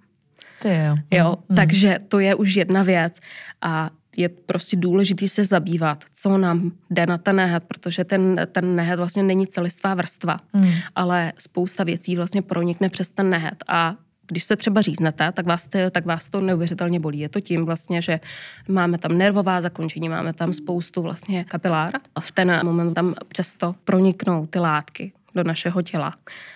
To 0.61 0.67
je 0.67 0.85
jo. 0.85 0.95
jo 1.11 1.35
mm. 1.49 1.55
Takže 1.55 1.97
to 2.07 2.19
je 2.19 2.35
už 2.35 2.55
jedna 2.55 2.83
věc 2.83 3.19
a 3.61 3.89
je 4.17 4.29
prostě 4.29 4.77
důležitý 4.77 5.29
se 5.29 5.45
zabývat, 5.45 6.03
co 6.13 6.37
nám 6.37 6.71
jde 6.89 7.05
na 7.05 7.17
ten 7.17 7.35
nehet, 7.35 7.63
protože 7.63 8.03
ten, 8.03 8.47
ten 8.51 8.75
nehet 8.75 8.97
vlastně 8.97 9.23
není 9.23 9.47
celistvá 9.47 9.93
vrstva, 9.93 10.39
mm. 10.53 10.71
ale 10.95 11.33
spousta 11.37 11.83
věcí 11.83 12.15
vlastně 12.15 12.41
pronikne 12.41 12.89
přes 12.89 13.11
ten 13.11 13.29
nehet 13.29 13.63
a 13.67 13.95
když 14.31 14.43
se 14.43 14.55
třeba 14.55 14.81
říznete, 14.81 15.31
tak 15.31 15.45
vás, 15.45 15.65
te, 15.65 15.91
tak 15.91 16.05
vás 16.05 16.29
to 16.29 16.41
neuvěřitelně 16.41 16.99
bolí. 16.99 17.19
Je 17.19 17.29
to 17.29 17.41
tím 17.41 17.65
vlastně, 17.65 18.01
že 18.01 18.19
máme 18.67 18.97
tam 18.97 19.17
nervová 19.17 19.61
zakončení, 19.61 20.09
máme 20.09 20.33
tam 20.33 20.53
spoustu 20.53 21.01
vlastně 21.01 21.43
kapilár 21.43 21.91
a 22.15 22.21
v 22.21 22.31
ten 22.31 22.59
moment 22.63 22.93
tam 22.93 23.15
přesto 23.27 23.75
proniknou 23.83 24.45
ty 24.45 24.59
látky 24.59 25.11
do 25.35 25.43
našeho 25.43 25.81
těla. 25.81 26.13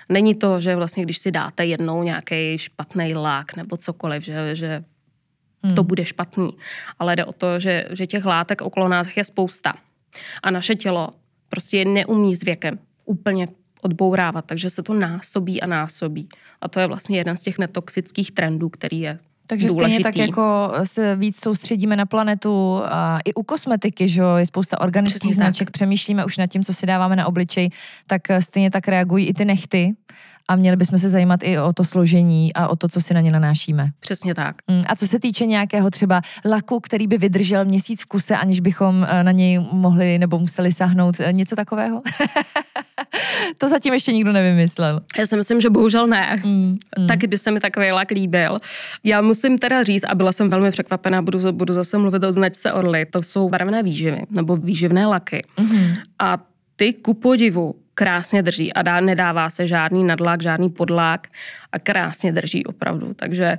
Není 0.10 0.36
to, 0.36 0.60
že 0.60 0.76
vlastně 0.76 1.04
když 1.04 1.18
si 1.18 1.32
dáte 1.32 1.66
jednou 1.66 2.04
nějaký 2.04 2.58
špatný 2.58 3.16
lák 3.16 3.56
nebo 3.56 3.78
cokoliv, 3.78 4.24
že, 4.24 4.56
že 4.56 4.84
hmm. 5.64 5.76
to 5.76 5.84
bude 5.84 6.06
špatný. 6.06 6.50
Ale 7.00 7.16
jde 7.16 7.26
o 7.26 7.34
to, 7.34 7.60
že, 7.60 7.86
že 7.92 8.08
těch 8.08 8.26
látek 8.26 8.62
okolo 8.62 8.88
nás 8.88 9.08
je 9.18 9.24
spousta. 9.24 9.74
A 10.44 10.52
naše 10.52 10.76
tělo 10.76 11.10
prostě 11.50 11.86
neumí 11.86 12.36
s 12.36 12.44
věkem 12.44 12.80
úplně 13.06 13.48
odbourávat, 13.84 14.46
takže 14.46 14.69
se 14.69 14.84
to 14.84 14.93
násobí 14.93 15.62
a 15.62 15.67
násobí. 15.67 16.30
A 16.62 16.67
to 16.67 16.80
je 16.80 16.88
vlastně 16.88 17.17
jeden 17.17 17.38
z 17.38 17.41
těch 17.41 17.60
netoxických 17.60 18.32
trendů, 18.32 18.69
který 18.69 19.00
je 19.00 19.19
takže 19.48 19.67
důležitý. 19.67 19.93
stejně 19.93 20.04
tak 20.04 20.15
jako 20.15 20.74
se 20.84 21.15
víc 21.15 21.39
soustředíme 21.39 21.96
na 21.96 22.06
planetu 22.06 22.82
a 22.84 23.19
i 23.26 23.34
u 23.34 23.43
kosmetiky, 23.43 24.10
že 24.10 24.22
je 24.38 24.46
spousta 24.46 24.82
organických 24.82 25.36
značek, 25.36 25.72
přemýšlíme 25.72 26.26
už 26.26 26.38
nad 26.38 26.48
tím, 26.48 26.63
co 26.63 26.74
si 26.74 26.86
dáváme 26.86 27.15
na 27.15 27.26
obličej, 27.26 27.69
tak 28.08 28.22
stejně 28.39 28.72
tak 28.72 28.88
reagují 28.88 29.28
i 29.28 29.34
ty 29.34 29.46
nechty 29.46 29.96
a 30.48 30.56
měli 30.56 30.78
bychom 30.78 31.00
se 31.00 31.10
zajímat 31.10 31.39
i 31.43 31.60
o 31.60 31.74
to 31.74 31.84
složení 31.84 32.54
a 32.54 32.67
o 32.67 32.76
to, 32.76 32.88
co 32.88 33.02
si 33.02 33.13
na 33.13 33.22
ně 33.22 33.32
nanášíme. 33.32 33.89
Přesně 34.00 34.36
tak. 34.36 34.56
Mm, 34.67 34.84
a 34.88 34.96
co 34.96 35.08
se 35.08 35.19
týče 35.19 35.46
nějakého 35.46 35.89
třeba 35.89 36.22
laku, 36.46 36.80
který 36.80 37.08
by 37.08 37.17
vydržel 37.17 37.65
měsíc 37.65 38.04
v 38.04 38.06
kuse, 38.06 38.38
aniž 38.38 38.60
bychom 38.60 39.08
eh, 39.10 39.24
na 39.24 39.32
něj 39.32 39.60
mohli 39.72 40.17
nebo 40.19 40.39
museli 40.39 40.72
sahnout, 40.72 41.19
eh, 41.19 41.34
něco 41.34 41.56
takového? 41.56 42.02
to 43.58 43.70
zatím 43.70 43.94
ještě 43.94 44.12
nikdo 44.12 44.32
nevymyslel. 44.32 45.02
Já 45.18 45.26
si 45.26 45.38
myslím, 45.38 45.62
že 45.62 45.70
bohužel 45.70 46.08
ne. 46.08 46.42
Mm, 46.44 46.78
mm. 47.00 47.08
Taky 47.08 47.28
by 47.28 47.38
se 47.38 47.52
mi 47.52 47.60
takový 47.60 47.92
lak 47.92 48.12
líbil. 48.12 48.60
Já 49.04 49.22
musím 49.22 49.58
teda 49.58 49.84
říct, 49.84 50.04
a 50.04 50.16
byla 50.16 50.32
jsem 50.32 50.50
velmi 50.50 50.72
překvapená, 50.72 51.22
budu, 51.22 51.52
budu 51.52 51.74
zase 51.74 51.98
mluvit 51.98 52.24
o 52.24 52.32
značce 52.32 52.74
Orly, 52.74 53.06
to 53.06 53.24
jsou 53.24 53.50
barevné 53.50 53.84
výživy 53.84 54.22
nebo 54.30 54.58
výživné 54.58 55.06
laky. 55.06 55.42
Mm-hmm. 55.58 55.94
A 56.20 56.38
ty 56.76 56.94
ku 56.94 57.14
podivu 57.14 57.76
krásně 57.94 58.44
drží 58.44 58.74
a 58.74 58.82
dá, 58.82 59.00
nedává 59.00 59.50
se 59.50 59.68
žádný 59.68 60.04
nadlak, 60.04 60.42
žádný 60.42 60.70
podlak 60.70 61.28
a 61.72 61.80
krásně 61.80 62.32
drží 62.32 62.66
opravdu. 62.66 63.14
Takže 63.14 63.58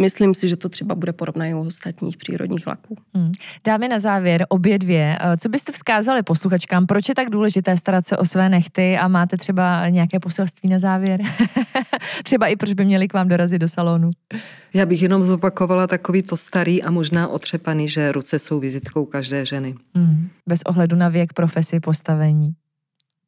myslím 0.00 0.34
si, 0.34 0.48
že 0.48 0.56
to 0.56 0.68
třeba 0.68 0.94
bude 0.94 1.12
podobné 1.12 1.50
i 1.50 1.54
u 1.54 1.60
ostatních 1.66 2.16
přírodních 2.16 2.66
laků. 2.66 2.96
Hmm. 3.14 3.32
Dáme 3.64 3.88
na 3.88 3.98
závěr 3.98 4.46
obě 4.48 4.78
dvě. 4.78 5.18
Eh, 5.20 5.36
co 5.36 5.48
byste 5.48 5.72
vzkázali 5.72 6.22
posluchačkám? 6.22 6.86
Proč 6.86 7.08
je 7.08 7.14
tak 7.14 7.30
důležité 7.30 7.76
starat 7.76 8.06
se 8.06 8.16
o 8.16 8.24
své 8.24 8.48
nechty 8.48 8.98
a 8.98 9.08
máte 9.08 9.36
třeba 9.36 9.88
nějaké 9.88 10.20
poselství 10.20 10.68
na 10.68 10.78
závěr? 10.78 11.20
třeba 12.24 12.46
i 12.46 12.56
proč 12.56 12.72
by 12.72 12.84
měli 12.84 13.08
k 13.08 13.14
vám 13.14 13.28
dorazit 13.28 13.60
do 13.60 13.68
salonu? 13.68 14.10
Já 14.74 14.86
bych 14.86 15.02
jenom 15.02 15.22
zopakovala 15.22 15.86
takový 15.86 16.22
to 16.22 16.36
starý 16.36 16.82
a 16.82 16.90
možná 16.90 17.28
otřepaný, 17.28 17.88
že 17.88 18.12
ruce 18.12 18.38
jsou 18.38 18.60
vizitkou 18.60 19.04
každé 19.04 19.46
ženy. 19.46 19.74
Hmm. 19.94 20.28
Bez 20.48 20.62
ohledu 20.62 20.96
na 20.96 21.08
věk, 21.08 21.32
profesi, 21.32 21.80
postavení. 21.80 22.52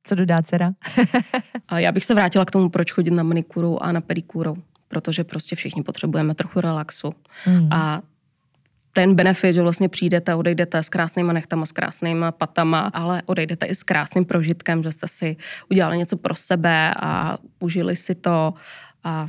Co 0.05 0.15
dodá 0.15 0.43
dcera? 0.43 0.73
a 1.69 1.79
já 1.79 1.93
bych 1.93 2.05
se 2.05 2.15
vrátila 2.15 2.45
k 2.45 2.51
tomu, 2.51 2.69
proč 2.69 2.93
chodit 2.93 3.11
na 3.11 3.23
manikuru 3.23 3.83
a 3.83 3.93
na 3.93 4.01
pedikuru. 4.01 4.57
Protože 4.93 5.25
prostě 5.25 5.57
všichni 5.57 5.83
potřebujeme 5.83 6.35
trochu 6.35 6.61
relaxu. 6.61 7.15
Mm. 7.47 7.73
A 7.73 8.03
ten 8.93 9.15
benefit, 9.15 9.55
že 9.55 9.63
vlastně 9.63 9.89
přijdete, 9.89 10.35
odejdete 10.35 10.83
s 10.83 10.89
krásnýma 10.89 11.33
nechtama, 11.33 11.67
s 11.67 11.73
krásnýma 11.73 12.33
patama, 12.33 12.81
ale 12.81 13.23
odejdete 13.27 13.67
i 13.67 13.75
s 13.75 13.83
krásným 13.83 14.25
prožitkem, 14.25 14.83
že 14.83 14.93
jste 14.93 15.09
si 15.09 15.37
udělali 15.71 15.99
něco 15.99 16.17
pro 16.17 16.35
sebe 16.35 16.95
a 17.01 17.39
užili 17.61 17.97
si 17.97 18.15
to 18.15 18.55
a 19.05 19.29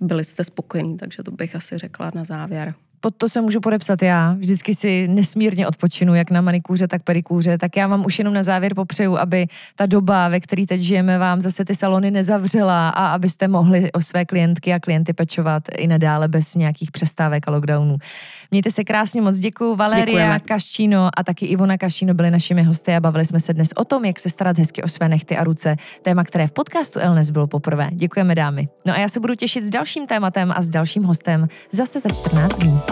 byli 0.00 0.24
jste 0.24 0.44
spokojení, 0.44 0.96
takže 0.96 1.22
to 1.22 1.30
bych 1.30 1.56
asi 1.56 1.78
řekla 1.78 2.10
na 2.14 2.24
závěr. 2.24 2.74
Pod 3.02 3.14
to 3.16 3.28
se 3.28 3.40
můžu 3.40 3.60
podepsat 3.60 4.02
já. 4.02 4.32
Vždycky 4.38 4.74
si 4.74 5.08
nesmírně 5.08 5.66
odpočinu, 5.68 6.14
jak 6.14 6.30
na 6.30 6.40
manikůře, 6.40 6.88
tak 6.88 7.02
pedikůře. 7.02 7.58
Tak 7.58 7.76
já 7.76 7.86
vám 7.86 8.06
už 8.06 8.18
jenom 8.18 8.34
na 8.34 8.42
závěr 8.42 8.74
popřeju, 8.74 9.18
aby 9.18 9.46
ta 9.76 9.86
doba, 9.86 10.28
ve 10.28 10.40
které 10.40 10.66
teď 10.66 10.80
žijeme, 10.80 11.18
vám 11.18 11.40
zase 11.40 11.64
ty 11.64 11.74
salony 11.74 12.10
nezavřela 12.10 12.88
a 12.88 13.06
abyste 13.06 13.48
mohli 13.48 13.92
o 13.92 14.00
své 14.00 14.24
klientky 14.24 14.72
a 14.72 14.80
klienty 14.80 15.12
pečovat 15.12 15.62
i 15.76 15.86
nadále 15.86 16.28
bez 16.28 16.54
nějakých 16.54 16.90
přestávek 16.90 17.48
a 17.48 17.50
lockdownů. 17.50 17.96
Mějte 18.50 18.70
se 18.70 18.84
krásně, 18.84 19.22
moc 19.22 19.38
děkuji. 19.38 19.76
Valeria 19.76 20.38
Kaščino 20.38 21.10
a 21.16 21.24
taky 21.24 21.46
Ivona 21.46 21.78
Kaščino 21.78 22.14
byly 22.14 22.30
našimi 22.30 22.62
hosty 22.62 22.94
a 22.94 23.00
bavili 23.00 23.24
jsme 23.24 23.40
se 23.40 23.54
dnes 23.54 23.68
o 23.76 23.84
tom, 23.84 24.04
jak 24.04 24.20
se 24.20 24.30
starat 24.30 24.58
hezky 24.58 24.82
o 24.82 24.88
své 24.88 25.08
nechty 25.08 25.36
a 25.36 25.44
ruce. 25.44 25.76
Téma, 26.02 26.24
které 26.24 26.46
v 26.46 26.52
podcastu 26.52 27.00
Elnes 27.00 27.30
bylo 27.30 27.46
poprvé. 27.46 27.88
Děkujeme 27.92 28.34
dámy. 28.34 28.68
No 28.86 28.92
a 28.92 28.98
já 28.98 29.08
se 29.08 29.20
budu 29.20 29.34
těšit 29.34 29.64
s 29.64 29.70
dalším 29.70 30.06
tématem 30.06 30.52
a 30.56 30.62
s 30.62 30.68
dalším 30.68 31.02
hostem 31.02 31.48
zase 31.72 32.00
za 32.00 32.10
14 32.10 32.58
dní. 32.58 32.91